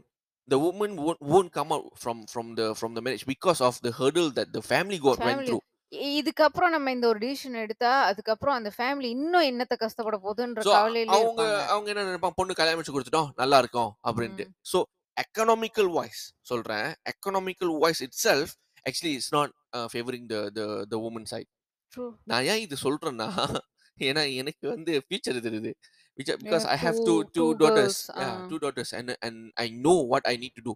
[0.48, 3.92] the woman won't, won't come out from from the from the marriage because of the
[3.98, 5.62] hurdle that the family got went through.
[5.92, 11.14] இ இதுக்கப்புறம் நம்ம இந்த ஒரு decision எடுத்தா, அதுக்கப்புறம் அந்த family இன்னும் என்னத்த கஷ்டப்பட போகுதுன்ற கவலையிலே
[11.16, 11.44] அவங்க.
[11.66, 12.36] அவங்க என்ன நினைப்பாங்க?
[12.36, 14.46] பொண்ணு கல்யாணம் வச்சு கொடுத்துட்டோம் நல்லா இருக்கும் அப்படின்ட்டு.
[14.60, 14.80] so
[15.16, 16.94] economical wise சொல்றேன்.
[17.14, 21.48] Economical wise itself actually it's not uh, favoring the the the woman side
[21.92, 22.04] true.
[22.24, 23.28] நான் ஏன் இது சொல்றேன்னா
[23.98, 25.72] ஏன்னா எனக்கு வந்து ஃபியூச்சர் தெரியுது
[26.18, 28.24] because Yeah, I have 2 two two 2 daughters girls.
[28.24, 28.46] Ah.
[28.46, 30.74] Two daughters and and I know what I need to do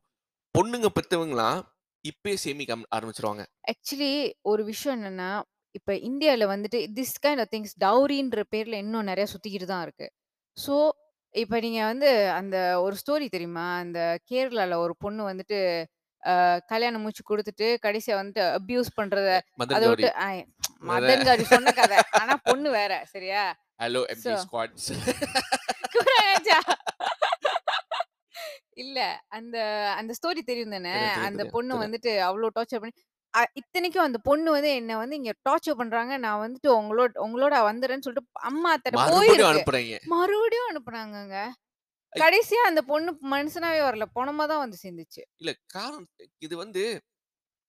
[0.54, 1.58] பொண்ணுங்க பெத்தவங்களாம்
[2.04, 5.30] இப்பயே சேமிக்க ஆரம்- ஆரம்பிச்சிருவாங்க ஆக்சுவலி ஒரு விஷயம் என்னன்னா,
[5.74, 10.06] இப்ப இந்தியால வந்துட்டு திஸ் கைண்ட் ஆஃப் திங்ஸ் டவுரின்ற பேர்ல இன்னும் நெறைய சுத்திக்கிட்டு தான் இருக்கு.
[10.56, 10.74] ஸோ,
[11.34, 13.76] இப்ப நீங்க வந்து அந்த ஒரு ஸ்டோரி தெரியுமா?
[13.78, 15.58] அந்த கேரளால ஒரு பொண்ணு வந்துட்டு
[16.68, 19.28] கல்யாணம் முடிச்சு குடுத்துட்டு, கடைசியா வந்துட்டு அப்யூஸ் பண்றத
[19.70, 20.08] அத விட்டு
[20.88, 21.98] மதன் காரி சொன்ன கதை.
[22.20, 22.92] ஆனா பொண்ணு வேற.
[23.06, 23.42] சரியா?
[23.82, 24.88] ஹலோ எம்டி ஸ்குவாட்ஸ்.
[28.76, 28.98] இல்ல.
[29.28, 29.56] அந்த
[29.98, 30.96] அந்த ஸ்டோரி தெரியும் தானே?
[31.26, 32.96] அந்த பொண்ணு வந்துட்டு அவ்ளோ டார்ச்சர் பண்ணி
[33.56, 36.12] இத்தனைக்கும் அந்த பொண்ணு வந்து என்ன வந்து இங்க டார்ச்சர் பண்றாங்க.
[36.18, 39.50] நான் வந்துட்டு உங்களோட உங்களோட வந்துர்றேன்னு சொல்லிட்டு அம்மா மறுபடியும் போயிருக்கு.
[39.50, 41.36] அனுப்புறீங்க மறுபடியும் அனுப்புனாங்கங்க.
[42.08, 44.04] ஐ- கடைசியா அந்த பொண்ணு மனுஷனாவே வரல.
[44.14, 45.22] பொணமா தான் வந்து சேர்ந்துச்சு.
[45.36, 47.02] இல்ல காரணம் இது வந்து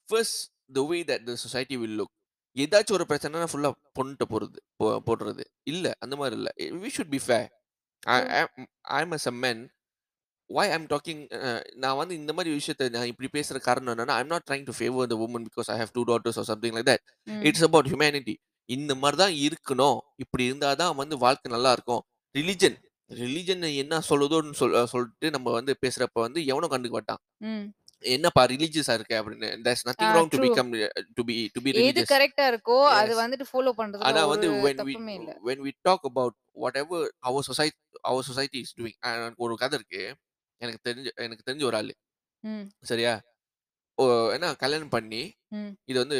[0.09, 2.15] first the way that the society will look.
[2.57, 4.59] ஏதாச்சும் ஒரு பிரச்சனைனா ஃபுல்லா பொண்ணுட்ட போறது
[5.05, 5.43] போடுறது.
[5.63, 6.49] இல்ல அந்த மாதிரி இல்ல.
[6.57, 7.49] We should be fair.
[7.99, 9.69] I am as a men
[10.53, 14.27] why I'm talking uh, நான் வந்து இந்த மாதிரி விஷயத்தை நான் இப்படி பேசுற காரணம் என்னன்னா I'm
[14.27, 16.97] not trying to favor the woman because I have two daughters or something like that.
[17.23, 17.31] ம்.
[17.31, 18.35] it's about humanity.
[18.69, 19.99] இந்த மாதிரி தான் இருக்கணும்.
[20.15, 22.01] இப்படி இருந்தாதான் வந்து வாழ்க்கை நல்லா இருக்கும்.
[22.37, 22.77] ரிலிஜன்
[23.09, 27.21] ரிலிஜன் என்ன சொல்லுதோன்னு சொல் சொல்லிட்டு நம்ம வந்து பேசுறப்ப வந்து எவனும் கண்டுக்க மாட்டான்.
[28.03, 30.45] என்னப்பா ரிலீஜியஸா இருக்க அப்படின்னு there's ah nothing wrong to true.
[30.47, 34.21] become uh, to be to be எது religious கரெக்ட்டா இருக்கோ அது வந்துட்டு ஃபாலோ பண்றதுல ஆனா
[34.25, 34.95] ஒரு வந்து when we
[35.49, 37.79] when we talk about whatever our society
[38.11, 38.95] our society is doing
[39.45, 40.03] ஒரு கதை இருக்கு
[40.61, 41.93] எனக்கு தெரிஞ்ச எனக்கு தெரிஞ்ச ஒரு ஆளு.
[42.91, 43.13] சரியா
[43.97, 44.03] ஓ
[44.35, 45.21] என்ன கல்யாணம் பண்ணி.
[45.91, 46.17] இது வந்து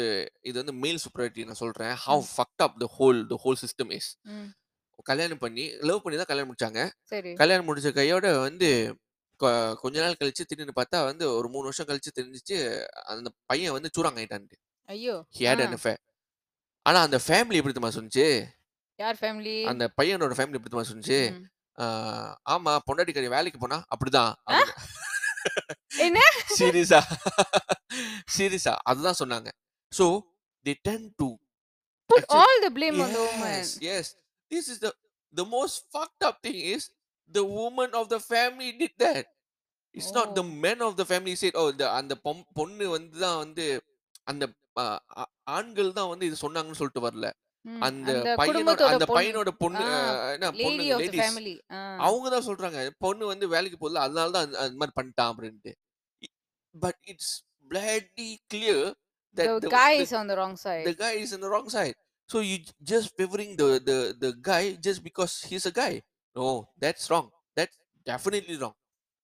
[0.48, 2.24] இது வந்து மேல் சுப்பரிட்டி நான் சொல்றேன் how.
[2.34, 4.10] Fucked up the whole the whole system is.
[5.06, 6.80] கல்யாணம் பண்ணி லவ் பண்ணி தான் கல்யாணம் முடிச்சாங்க
[7.12, 7.30] சரி.
[7.34, 8.68] கல்யாணம் முடிச்ச கையோட வந்து
[9.40, 12.56] கொ- கொஞ்ச நாள் கழிச்சு திடீர்னு பார்த்தா வந்து ஒரு மூணு வருஷம் கழிச்சு தெரிஞ்சிச்சு
[13.12, 14.58] அந்த பையன் வந்து சூறாங்க ஆயிட்டான்ட்டு
[14.88, 15.14] ஐயோ!
[15.34, 15.48] He ah.
[15.48, 15.96] Had an affair
[16.86, 18.26] ஆனா அந்த ஃபேமிலி எப்படி தெரியுமா சொன்னுச்சு
[18.98, 19.56] யார் ஃபேமிலி?
[19.66, 21.20] அந்த பையனோட ஃபேமிலி எப்படி தெரியுமா சொன்னுச்சு.
[21.78, 24.32] ஆஹ், ஆமா பொண்டாட்டி கறி வேலைக்கு போனா அப்படிதான்?
[24.46, 24.74] அப்படின்னு
[26.00, 26.18] என்ன?
[26.58, 27.00] சீரியஸா
[28.34, 29.48] சீரியஸா அதுதான் சொன்னாங்க
[29.92, 30.06] so
[30.66, 31.28] they tend to
[32.10, 33.52] Put actually all the blame on the woman.
[33.56, 34.06] yes yes
[34.50, 34.92] this is the
[35.34, 36.84] the most fucked up thing is
[37.30, 39.26] the woman of the family did that
[39.94, 40.56] it's not the oh!
[40.66, 42.14] men of the family said oh the அந்த
[42.58, 43.66] பொண்ணு வந்து தான் வந்து
[44.32, 44.44] அந்த
[45.58, 47.28] ஆண்கள் தான் வந்து இது சொன்னாங்கன்னு சொல்லிட்டு வரல.
[47.86, 48.10] அந்த
[48.40, 49.84] பையனோட அந்த பையனோட பொண்ணு
[50.34, 51.36] என்ன த லேடீஸ்.
[52.06, 52.78] அவங்க தான் சொல்றாங்க.
[53.04, 55.72] பொண்ணு வந்து வேலைக்கு போகுதுல்ல, அதனால தான் அந்த மாரி பண்ணிட்டான் அப்படின்ட்டு.
[56.74, 57.34] But it's
[57.72, 58.86] bloody clear
[59.36, 60.84] The that the guy the is on the wrong side.
[60.90, 61.96] the guy is in the wrong side.
[62.30, 62.56] So you
[62.90, 65.92] just favoring the the the guy just because he's a guy.
[66.36, 66.48] No,
[66.82, 67.26] that's wrong.
[67.56, 68.76] That's definitely wrong.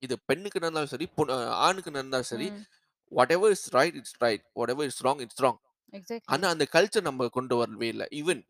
[0.03, 2.65] இது பெண்ணுக்கு நடந்தாலும் சரி, பொ அ ஆணுக்கு நடந்தாலும் சரி, ம்.
[3.13, 4.43] whatever is right, it's right.
[4.61, 5.57] Whatever is wrong, it's wrong.
[5.99, 6.29] Exactly.
[6.35, 8.05] ஆனா அந்த கல்ச்சர் நம்ம கொண்டு வரவே இல்ல.
[8.21, 8.43] Even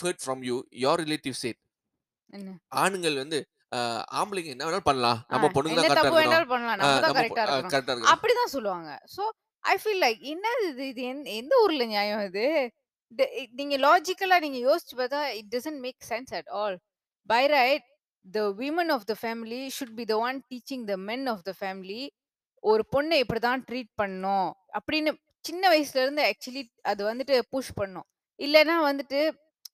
[0.00, 1.58] heard from you, your relatives said,
[2.36, 2.56] என்ன?
[2.82, 3.38] ஆணுங்கள் வந்து
[4.20, 5.18] ஆம்பளைங்க என்ன வேணாலும் பண்ணலாம்.
[5.32, 7.72] நம்ம பொண்ணுங்க என்ன தான் கரெக்ட்டா தப்பு இருக்கணும்.
[7.74, 8.12] கரெக்ட்டா இருக்கணும்.
[8.14, 8.90] அப்படிதான் சொல்லுவாங்க.
[9.16, 9.22] ஸோ
[9.64, 10.84] ஐ ஃபீல் லைக் என்னது இது?
[10.92, 12.46] இது எந் எந்த ஊர்ல நியாயம் இது?
[13.50, 16.78] நீங்க லாஜிக்கலா நீங்க யோசிச்சு பார்த்தா it doesn't make sense at all.
[17.26, 17.82] By right
[18.30, 22.08] the women of the family should be the one teaching the men of the family.
[22.60, 24.52] ஒரு பொண்ண இப்படிதான் ட்ரீட் பண்ணணும்.
[24.78, 28.04] அப்படின்னு சின்ன வயசுல இருந்து ஆக்சுவலி அது வந்துட்டு புஷ் பண்ணும்.
[28.38, 29.30] இல்லன்னா வந்துட்டு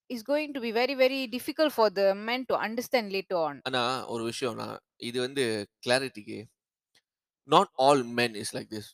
[0.06, 3.60] it's going to be very very difficult for the men to understand later on.
[3.64, 6.44] ஆனா ஒரு விஷயம் நான் இது வந்து கிளாரிட்டிக்கு
[7.42, 8.90] not all men is like this.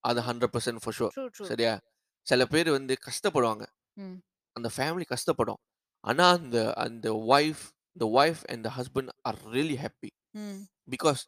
[0.00, 1.44] அது 100% ஃபார் ஷூர்.
[1.44, 1.80] சரியா?
[2.26, 3.64] சில பேர் வந்து கஷ்டப்படுவாங்க.
[3.94, 4.14] ம்.
[4.52, 5.60] அந்த ஃபேமிலி கஷ்டப்படும்.
[6.00, 7.62] ஆனா அந்த அந்த wife
[8.00, 10.62] the wife and the husband are really happy ம்.
[10.90, 11.22] because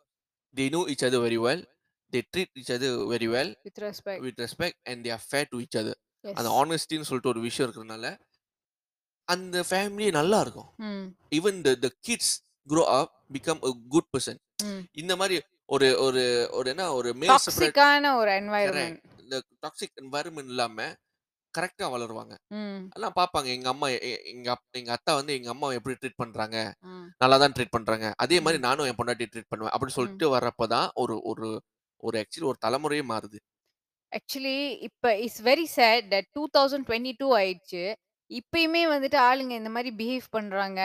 [0.57, 1.61] they know each other very well.
[2.13, 4.23] They treat each other very well with respect.
[4.27, 5.95] with respect and they are fair to each other.
[6.35, 6.57] அந்த yes.
[6.61, 8.19] ஆனஸ்டின்னு சொல்லிட்டு ஒரு விஷயம் இருக்கிறதுனால
[9.29, 10.75] அந்த family நல்லா இருக்கும்.
[10.77, 11.07] ம்.
[11.31, 12.29] Even the the kids
[12.69, 14.37] grow up become a good person.
[14.65, 14.81] ம்.
[14.93, 19.21] இந்த மாதிரி ஒரு ஒரு ஒரு என்ன ஒரு மேல் செப்பரேட் டாக்ஸிக்கான ஒரு கரெக்ட் என்வாயர்மென்ட்.
[19.21, 20.95] இந்த டாக்ஸிக் என்வாயர்மெண்ட் இல்லாம
[21.57, 22.35] கரெக்டா வளருவாங்க.
[22.97, 23.88] எல்லாம் பார்ப்பாங்க எங்க அம்மா
[24.33, 26.57] எங்க எங்க அத்தா வந்து எங்க அம்மாவை எப்படி ட்ரீட் பண்றாங்க.
[27.23, 28.61] நல்லா தான் ட்ரீட் பண்றாங்க அதே மாதிரி.
[28.61, 29.97] நானும் என் பொண்டாட்டி ட்ரீட் பண்ணுவேன் அப்படி ம்.
[29.99, 31.49] சொல்லிட்டு வர்றப்பதான் ஒரு ஒரு
[32.03, 33.38] ஒரு ஆக்சுவலி ஒரு தலைமுறையே மாறுது
[34.12, 37.83] ஆக்சுவலி இப்ப இட்ஸ் வெரி சேட் தட் 2022 ஆயிடுச்சு.
[38.31, 40.81] இப்பயுமே வந்துட்டு ஆளுங்க இந்த மாதிரி பிஹேவ் பண்றாங்க.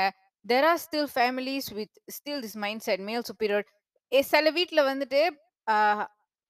[0.45, 2.57] There are still families with still this
[2.87, 3.65] mindset male superior.
[4.11, 5.21] சில வீட்ல வந்துட்டு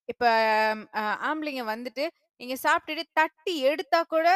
[0.09, 0.23] இப்ப
[1.27, 2.03] ஆம்பளைங்க வந்துட்டு
[2.41, 4.27] நீங்க சாப்பிட்டுட்டு தட்டி எடுத்தா கூட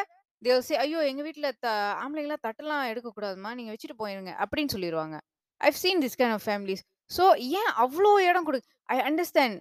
[0.42, 1.68] will say ஐயோ எங்க வீட்ல த
[2.00, 5.16] ஆம்பளைங்கலாம் தட்டெல்லாம் எடுக்க கூடாதும்மா நீங்க வச்சுட்டு போயிருங்க அப்படின்னு சொல்லிடுவாங்க.
[5.62, 6.84] I've seen this kind of families.
[7.12, 9.56] So ஏன் அவ்வளோ இடம் கொடு I understand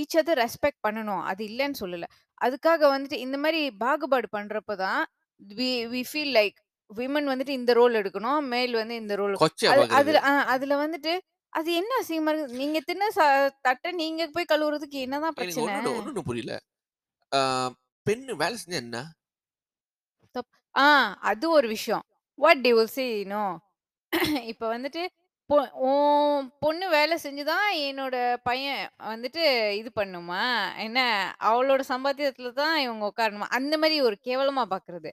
[0.00, 2.06] each other respect பண்ணணும் அது இல்லைன்னு சொல்லல.
[2.40, 5.02] அதுக்காக வந்துட்டு இந்த மாதிரி பாகுபாடு பண்றப்ப தான்
[5.40, 6.56] we we feel like
[6.90, 9.36] women வந்துட்டு இந்த ரோல் எடுக்கணும் மேல் வந்து இந்த ரோல்
[9.98, 10.20] அதுல
[10.54, 11.12] அதுல வந்துட்டு
[11.52, 13.26] அது என்ன அசிங்கமா இருக்கு நீங்க தின்ன ச-
[13.62, 15.66] தட்டை நீங்க போய் கழுவுறதுக்கு என்னதான் பிரச்சனை
[16.28, 16.54] புரியல
[18.06, 18.98] பெண் வேலை செஞ்சா என்ன?
[20.36, 20.86] தப் ஆ
[21.30, 22.04] அது ஒரு விஷயம்.
[22.38, 23.42] What they will see no
[24.12, 25.02] இப்போ இப்ப வந்துட்டு
[25.50, 25.56] பொ
[25.88, 29.42] உன் பொண்ணு வேலை செஞ்சுதான் என்னோட பையன் வந்துட்டு
[29.80, 30.42] இது பண்ணுமா?
[30.84, 31.00] என்ன
[31.50, 33.48] அவளோட சம்பாத்தியத்துல தான் இவங்க உட்காரணுமா?
[33.58, 35.10] அந்த மாதிரி ஒரு கேவலமா பாக்குறது.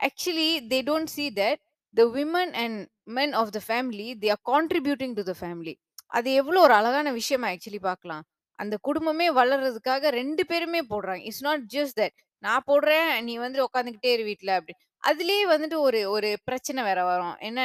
[0.00, 1.58] Actually they don't see that
[1.94, 2.80] the women and
[3.18, 5.74] men of the family they are contributing to the family
[6.12, 8.24] அது எவ்வளோ ஒரு அழகான விஷயமா ஆக்சுவலி பார்க்கலாம்
[8.58, 11.22] அந்த குடும்பமே வளர்றதுக்காக ரெண்டு பேருமே போடுறாங்க.
[11.28, 16.00] இட்ஸ் நாட் ஜஸ்ட் தட் நான் போடுறேன் நீ வந்து உட்காந்துக்கிட்டே இரு வீட்ல அப்படி அதுலயே வந்துட்டு ஒரு
[16.10, 17.34] ஒரு பிரச்சனை வேற வரும்.
[17.40, 17.60] என்ன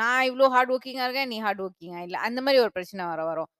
[0.00, 2.16] நான் இவ்ளோ ஹார்ட் ஒர்க்கிங்காக இருக்கேன் நீ ஹார்ட் ஒர்க்கிங்கா இல்ல.
[2.26, 3.50] அந்த மாதிரி ஒரு பிரச்சனை வர வரும்.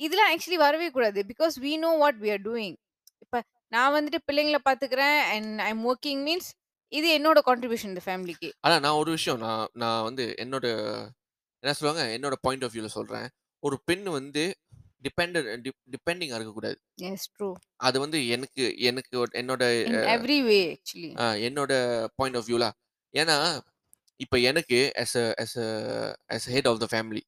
[0.00, 1.20] இதெல்லாம் ஆக்சுவலி வரவே கூடாது.
[1.30, 2.76] Because we know what we are doing.
[3.24, 3.40] இப்ப
[3.72, 6.48] நான் வந்துட்டு பிள்ளைங்களை பாத்துக்கிறேன் and I am working means
[6.92, 10.66] இது என்னோட கான்ட்ரிபியூஷன் இந்த ஃபேமிலிக்கு ஆனா நான் ஒரு விஷயம் நான் நான் வந்து என்னோட
[11.62, 12.04] என்ன சொல்லுவாங்க?
[12.16, 13.26] என்னோட பாயிண்ட் ஆஃப் வியூல சொல்றேன்.
[13.62, 14.42] ஒரு பெண் வந்து
[15.02, 15.36] டிபெண்ட்
[15.88, 16.76] டிபெண்டிங்கா இருக்கக்கூடாது.
[17.08, 17.48] எஸ் ட்ரூ
[17.80, 19.62] அது வந்து எனக்கு எனக்கு ஒரு- என்னோட
[20.14, 21.10] எவ்ரி வே ஆக்சுவலி
[21.42, 21.72] என்னோட
[22.16, 22.66] பாயிண்ட் ஆஃப் வியூல
[23.14, 23.36] ஏன்னா
[24.20, 25.68] இப்ப எனக்கு as a as a
[26.28, 27.22] as a head of the family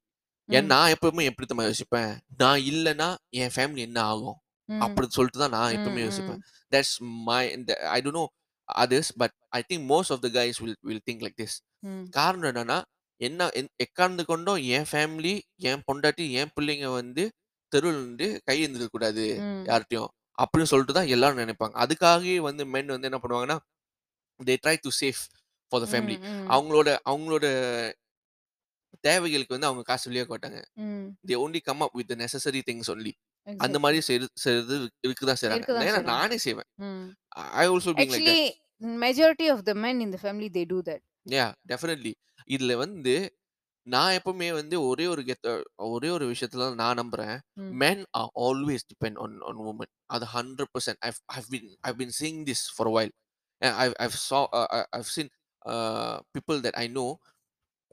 [0.48, 2.12] ஏன் நான் எப்பவுமே எப்படி தான் யோசிப்பேன்?
[2.36, 4.38] நான் இல்லைன்னா என் ஃபேமிலி என்ன ஆகும்?
[4.68, 6.40] அப்படி சொல்லிட்டு தான் நான் எப்பவுமே யோசிப்பேன்.
[6.72, 7.38] That's my
[7.88, 8.24] I don't know
[8.68, 11.56] others but I think most of the guys will will think like this
[12.10, 12.78] காரணம் என்னன்னா
[13.20, 17.24] என்ன என்- எக்காரணத்து கொண்டும் என் ஃபேமிலி என் பொண்டாட்டி என் பிள்ளைங்க வந்து
[17.70, 19.24] தெருவில் நின்று கை எழுந்திருக்க கூடாது
[19.68, 21.74] யார்கிட்டயும் அப்படின்னு சொல்லிட்டு தான் எல்லாரும் நினைப்பாங்க.
[21.84, 23.58] அதுக்காகவே வந்து மென் வந்து என்ன பண்ணுவாங்கன்னா
[24.40, 25.22] they try to save
[25.72, 26.16] for the family
[26.54, 27.46] அவங்களோட அவங்களோட
[29.00, 30.60] தேவைகளுக்கு வந்து அவங்க காசு வெளியே காட்டாங்க
[31.28, 33.12] they only come up with necessary things only
[33.58, 34.76] அந்த மாதிரி செய்றது
[35.08, 36.02] இருக்குதான் இருக்குதான் ஏன்னா.
[36.02, 36.68] நானே செய்வேன்.
[37.60, 38.58] I also being like
[39.04, 41.00] majority of the men in the family they do that.
[41.30, 42.12] Yeah definitely
[42.50, 43.14] இதுல வந்து
[43.86, 45.52] நான் எப்பவுமே வந்து ஒரே ஒரு கெத்த
[45.90, 47.70] ஒரே ஒரு விஷயத்துல தான் நான் நம்புறேன் ம்.
[47.82, 52.14] men are always depend on on women அது hundred percent I've I've been I've been
[52.20, 53.12] seeing this for a while
[53.62, 55.28] And I've I've saw uh, I- I've seen
[55.62, 57.08] uh, people that I know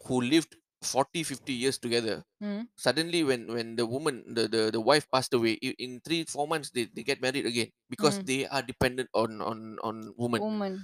[0.01, 2.59] who lived 40 50 years together Mm.
[2.77, 6.45] suddenly when when the woman the the, the wife passed away i- in three four
[6.47, 8.25] months they, they get married again because Mm.
[8.25, 10.75] they are dependent on on on woman Woman.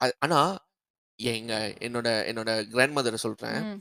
[0.00, 0.40] அ- ஆனா
[1.18, 3.78] எங்க என்னோட என்னோட grand மதரை சொல்றேன் Mm.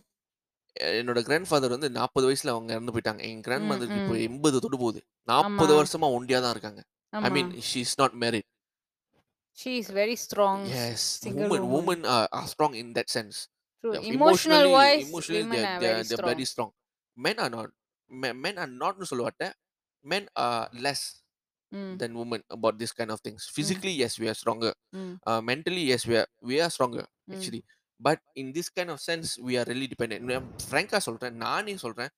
[0.94, 4.24] என்னோட grand father வந்து நாற்பது வயசுல அவங்க இறந்து போயிட்டாங்க எங்க கிராண்ட் ம், மதருக்கு இப்போ ம்.
[4.28, 5.74] எண்பது தொட்டு போகுது நாற்பது.
[5.80, 6.82] வருஷமா ஒண்டியா தான் இருக்காங்க
[7.14, 7.32] ஐ ஆமா.
[7.38, 8.48] Mean she is not married
[9.58, 10.60] She is very strong.
[10.66, 11.74] s- yes Single women woman.
[11.78, 13.38] women are, are strong in that sense
[13.84, 13.92] True.
[13.96, 16.30] Yeah, Emotional wise, emotionally women they're, are they're, very they're strong.
[16.32, 16.70] very strong
[17.18, 17.68] men are not
[18.12, 19.56] men, men are not சொல்ல மாட்டேன்
[20.06, 21.02] men are less
[21.72, 21.90] Mm.
[21.98, 25.12] than women about this kind of things physically yes we are stronger Mm.
[25.24, 27.34] uh, mentally yes we are we are stronger Mm.
[27.34, 27.62] actually
[28.00, 30.22] but in this kind of sense we are really dependent.
[30.32, 32.12] நான் frankா சொல்றேன் நானே சொல்றேன்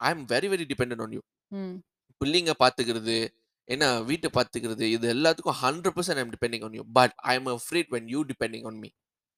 [0.00, 1.22] i am very very dependent on you.
[1.52, 1.74] Mm.
[2.20, 3.16] பிள்ளைங்க பாத்துக்கிறது
[3.64, 7.86] என்ன வீட்டை பாத்துக்கிறது இது எல்லாத்துக்கும் hundred percent I'm depending on you but I am afraid
[7.88, 8.90] when you depending on me.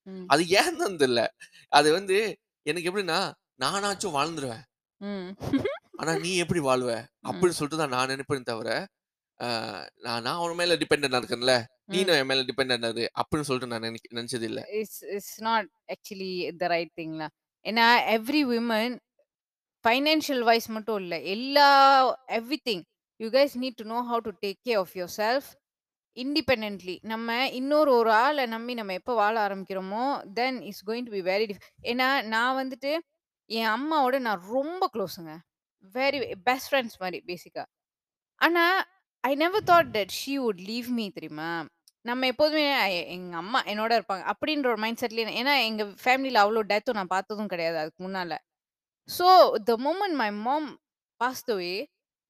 [0.07, 0.25] Mm.
[0.27, 1.27] அது ஏன் தெரியல
[1.69, 2.19] அது வந்து
[2.63, 4.65] எனக்கு எப்படின்னா நானாச்சும் வாழ்ந்துருவேன்.
[5.97, 6.91] ஆனா நீ எப்படி வாழ்வ?
[7.29, 8.71] அப்படின்னு சொல்லிட்டு தான் நான் நினைப்பேன் தவிர
[10.05, 11.55] நான் நான் உன் மேல டிபெண்டா இருக்கேன்ல
[11.87, 12.11] நீ Mm.
[12.15, 14.61] என் மேல டிபெண்டா இரு அப்படின்னு சொல்லிட்டு நான் நினைக்க நினைச்சது இல்ல
[15.17, 17.29] it's not actually the right thing lah
[17.65, 18.91] ஏன்னா every women
[19.85, 21.69] financial wise மட்டும் இல்ல எல்லா
[22.31, 22.81] everything
[23.21, 25.45] you guys need to know how to take care of yourself
[26.17, 30.05] independently நம்ம இன்னொரு ஒரு ஆளை நம்பி நம்ம எப்போ வாழ ஆரம்பிக்கிறோமோ
[30.41, 32.93] then it's going to be very diff- ஏன்னா நான் வந்துட்டு
[33.51, 35.35] என் அம்மாவோட நான் ரொம்ப க்ளோஸுங்க
[35.95, 37.65] வெரி பெஸ்ட் ஃப்ரெண்ட்ஸ் மாதிரி பேசிக்கா
[38.41, 38.65] ஆனா
[39.25, 41.51] I never thought that she would leave me தெரியுமா?
[42.05, 44.25] நம்ம எப்போதுமே எ- எங்க அம்மா என்னோட இருப்பாங்க.
[44.33, 48.33] அப்படின்ற ஒரு மைண்ட் செட்லயே ஏன்னா எங்க ஃபேமிலியில அவ்வளோ டெத்தும் நான் பார்த்ததும் கிடையாது அதுக்கு முன்னால.
[49.09, 49.27] So
[49.65, 50.69] the moment my mom
[51.21, 51.75] passed away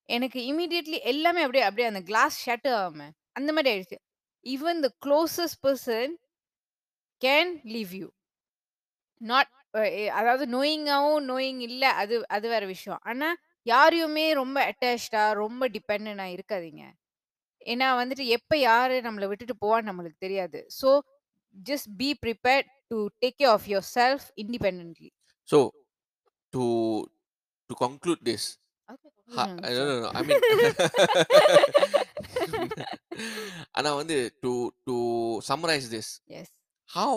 [0.08, 3.98] எனக்கு இமீடியட்லி எல்லாமே அப்படியே அப்படியே அந்த கிளாஸ் ஷட்டர் ஆகாம அந்த மாதிரி ஆயிடுச்சு.
[4.46, 6.12] Even the closest person
[7.22, 8.08] can leave you
[9.20, 9.50] not
[10.18, 13.00] அதாவது நோயிங்காவும் நோயிங் இல்ல அது அது வேற விஷயம்.
[13.02, 13.28] ஆனா
[13.68, 16.82] யாரையுமே ரொம்ப அட்டாச்டா ரொம்ப டிபெண்டா இருக்காதீங்க.
[17.66, 20.60] ஏன்னா வந்துட்டு எப்ப யாரு நம்மளை விட்டுட்டு போவான்னு நம்மளுக்கு தெரியாது.
[20.80, 20.90] So
[21.56, 25.10] just be prepared to take care of yourself independently
[25.48, 25.58] so
[26.52, 26.64] to
[27.70, 28.48] to conclude this
[33.72, 34.52] ஆனா வந்து to
[34.84, 34.96] to
[35.48, 36.52] summarize this as
[36.88, 37.10] how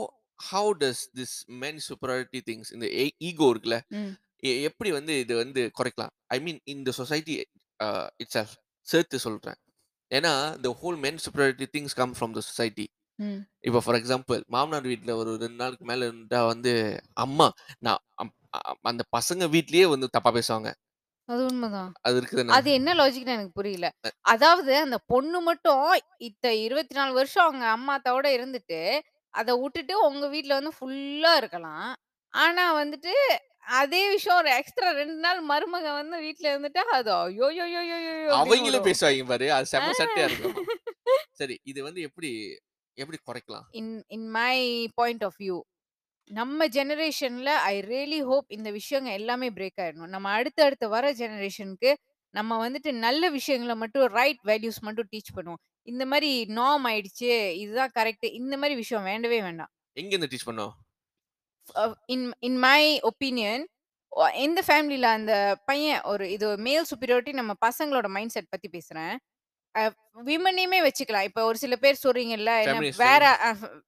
[0.49, 2.85] how does this men superiority things இந்த
[3.19, 3.77] ஈகோ இருக்குல்ல?
[3.93, 6.13] எ- எப்படி வந்து இது வந்து குறைக்கலாம்?
[6.27, 7.43] ஐ மீன் இந்த சொசைட்டி
[8.17, 9.55] இட்ஸ் சேர்த்து சொல்றேன்.
[10.13, 10.31] ஏன்னா
[10.63, 12.87] the whole men superiority things come from the society.
[13.15, 13.41] ம்.
[13.59, 18.01] இப்போ ஃபார் எக்ஸாம்பிள் மாமனார் வீட்டில் ஒரு ரெண்டு நாளுக்கு மேலே இருந்தா வந்து அம்மா நான்
[18.81, 20.71] அந்த பசங்க வீட்லயே வந்து தப்பா பேசுவாங்க.
[21.25, 21.91] அது உண்மைதான்.
[22.01, 23.89] அது இருக்குதுன்னு அது என்ன லாஜிக்னு எனக்கு புரியல.
[24.19, 28.99] அதாவது அந்த பொண்ணு மட்டும் இத்த இருபத்தி நாலு வருஷம் அவங்க அம்மா அத்தாவோட இருந்துட்டு
[29.29, 31.95] அதை விட்டுட்டு உங்க வீட்ல வந்து ஃபுல்லா இருக்கலாம்.
[32.33, 33.13] ஆனா வந்துட்டு
[33.67, 37.97] அதே விஷயம் ஒரு எக்ஸ்ட்ரா ரெண்டு நாள் மருமக வந்து வீட்ல இருந்துட்டு அது ஐயோ யோ யோ யோ
[38.05, 40.55] யோ அவங்களும் பேசுவாங்க பாரு அது செம்ம சட்டையா இருக்கும்
[41.39, 42.31] சரி இது வந்து எப்படி
[42.97, 43.65] எப்படி குறைக்கலாம்?
[43.79, 44.55] In in my
[44.99, 45.57] point of view
[46.31, 50.11] நம்ம ஜெனரேஷன்ல ஐ ரியலி ஹோப் இந்த விஷயங்க எல்லாமே பிரேக் ஆயிடணும்.
[50.15, 51.91] நம்ம அடுத்த அடுத்த வர ஜெனரேஷனுக்கு
[52.33, 55.61] நம்ம வந்துட்டு நல்ல விஷயங்களை மட்டும் ரைட் வேல்யூஸ் மட்டும் டீச் பண்ணுவோம்.
[55.87, 57.31] இந்த மாதிரி நார்ம் ஆயிடுச்சு
[57.63, 59.71] இதுதான் கரெக்ட் இந்த மாதிரி விஷயம் வேண்டவே வேண்டாம்.
[59.97, 60.73] எங்க இருந்து டீச் பண்ணோம்?
[62.07, 63.63] இன் இன் மை ஒப்பீனியன்
[64.45, 65.33] எந்த ஃபேமிலியில அந்த
[65.65, 69.13] பையன் ஒரு இது மேல் சுப்பீரியாரிட்டி நம்ம பசங்களோட மைண்ட் செட் பத்தி பேசுறேன்.
[70.29, 71.27] விமனையுமே வச்சுக்கலாம்.
[71.29, 73.23] இப்ப ஒரு சில பேர் சொல்றீங்கல்ல என்ன வேற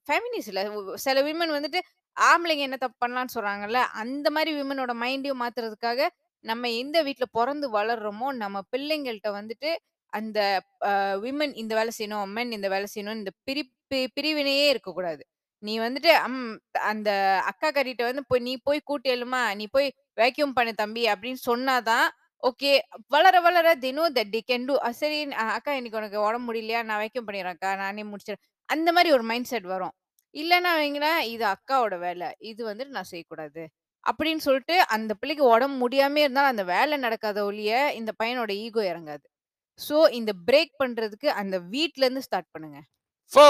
[0.10, 0.62] ஃபெமினிஸ் இல்ல.
[1.06, 1.82] சில விமன் வந்துட்டு
[2.18, 6.10] ஆம்பளைங்க என்ன தப்பு பண்ணலாம்னு சொல்றாங்கல்ல அந்த மாதிரி விமனோட மைண்டையும் மாத்துறதுக்காக
[6.46, 9.72] நம்ம எந்த வீட்ல பிறந்து வளர்றோமோ நம்ம பிள்ளைங்கள்ட்ட வந்துட்டு
[10.14, 10.40] அந்த
[11.26, 13.64] விமன் இந்த வேலை செய்யணும் மென் இந்த வேலை செய்யணும் இந்த பிரி
[14.18, 15.24] பிரிவினையே இருக்கக்கூடாது.
[15.63, 16.54] நீ வந்துட்டு அம்,
[16.89, 17.10] அந்த
[17.49, 22.08] அக்கா கறிட்ட வந்து போய் நீ போய் கூட்டி எழுமா நீ போய் வேக்யூம் பண்ணு தம்பி அப்படின்னு சொன்னாதான்
[22.43, 22.71] ஓகே
[23.12, 25.19] வளர வளர தினோ தட் டி கேன் டூ சரி
[25.54, 26.80] அக்கா இன்னைக்கு உனக்கு உடம்பு முடியலையா?
[26.84, 28.43] நான் வேக்யூம் பண்ணிடுறேன் அக்கா நானே முடிச்சிடறேன்.
[28.69, 29.93] அந்த மாதிரி ஒரு மைண்ட் செட் வரும்.
[30.36, 33.63] இல்லைன்னா வைங்களேன் இது அக்காவோட வேலை இது வந்துட்டு நான் செய்யக்கூடாது
[34.04, 39.26] அப்படின்னு சொல்லிட்டு அந்த பிள்ளைக்கு உடம்பு முடியாம இருந்தாலும் அந்த வேலை நடக்காத ஒழிய இந்த பையனோட ஈகோ இறங்காது.
[39.80, 42.80] ஸோ இந்த பிரேக் பண்றதுக்கு அந்த வீட்ல இருந்து ஸ்டார்ட் பண்ணுங்க.
[43.32, 43.45] ஃபோ!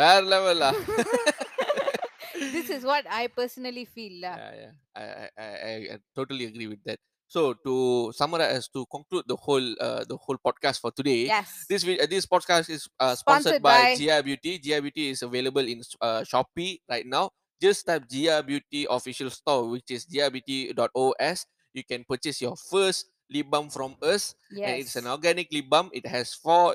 [0.00, 0.70] வேற லெவலா
[2.54, 4.72] this is what I personally feel yeah, yeah.
[5.00, 7.00] I, I, I, I- I totally agree with that.
[7.34, 7.72] So to
[8.18, 12.08] summarize, to conclude the whole uh, the whole podcast for today, yes this vi- uh,
[12.14, 14.52] this podcast is uh, sponsored, Sponsored by, by- Gia Beauty.
[14.64, 17.24] Gia Beauty is available in uh, Shopee right now.
[17.64, 21.38] Just type Gia Beauty official store, which is giabeauty.os.
[21.78, 23.02] You can purchase your first
[23.34, 24.22] lip balm from us,
[24.66, 25.88] and it's an organic lip balm.
[26.00, 26.66] It has four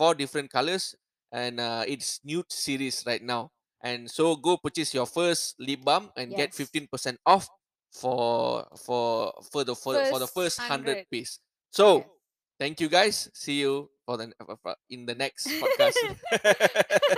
[0.00, 0.86] four different colors,
[1.31, 3.51] And uh, it's nude series right now.
[3.81, 6.57] And so go purchase your first lip balm and get Yes.
[6.57, 7.47] fifteen percent off
[7.91, 11.05] for for for the for, for the First hundred 100.
[11.11, 11.39] piece.
[11.71, 12.07] So Yes.
[12.59, 13.29] thank you guys.
[13.33, 14.31] See you for the
[14.89, 15.95] in the next podcast.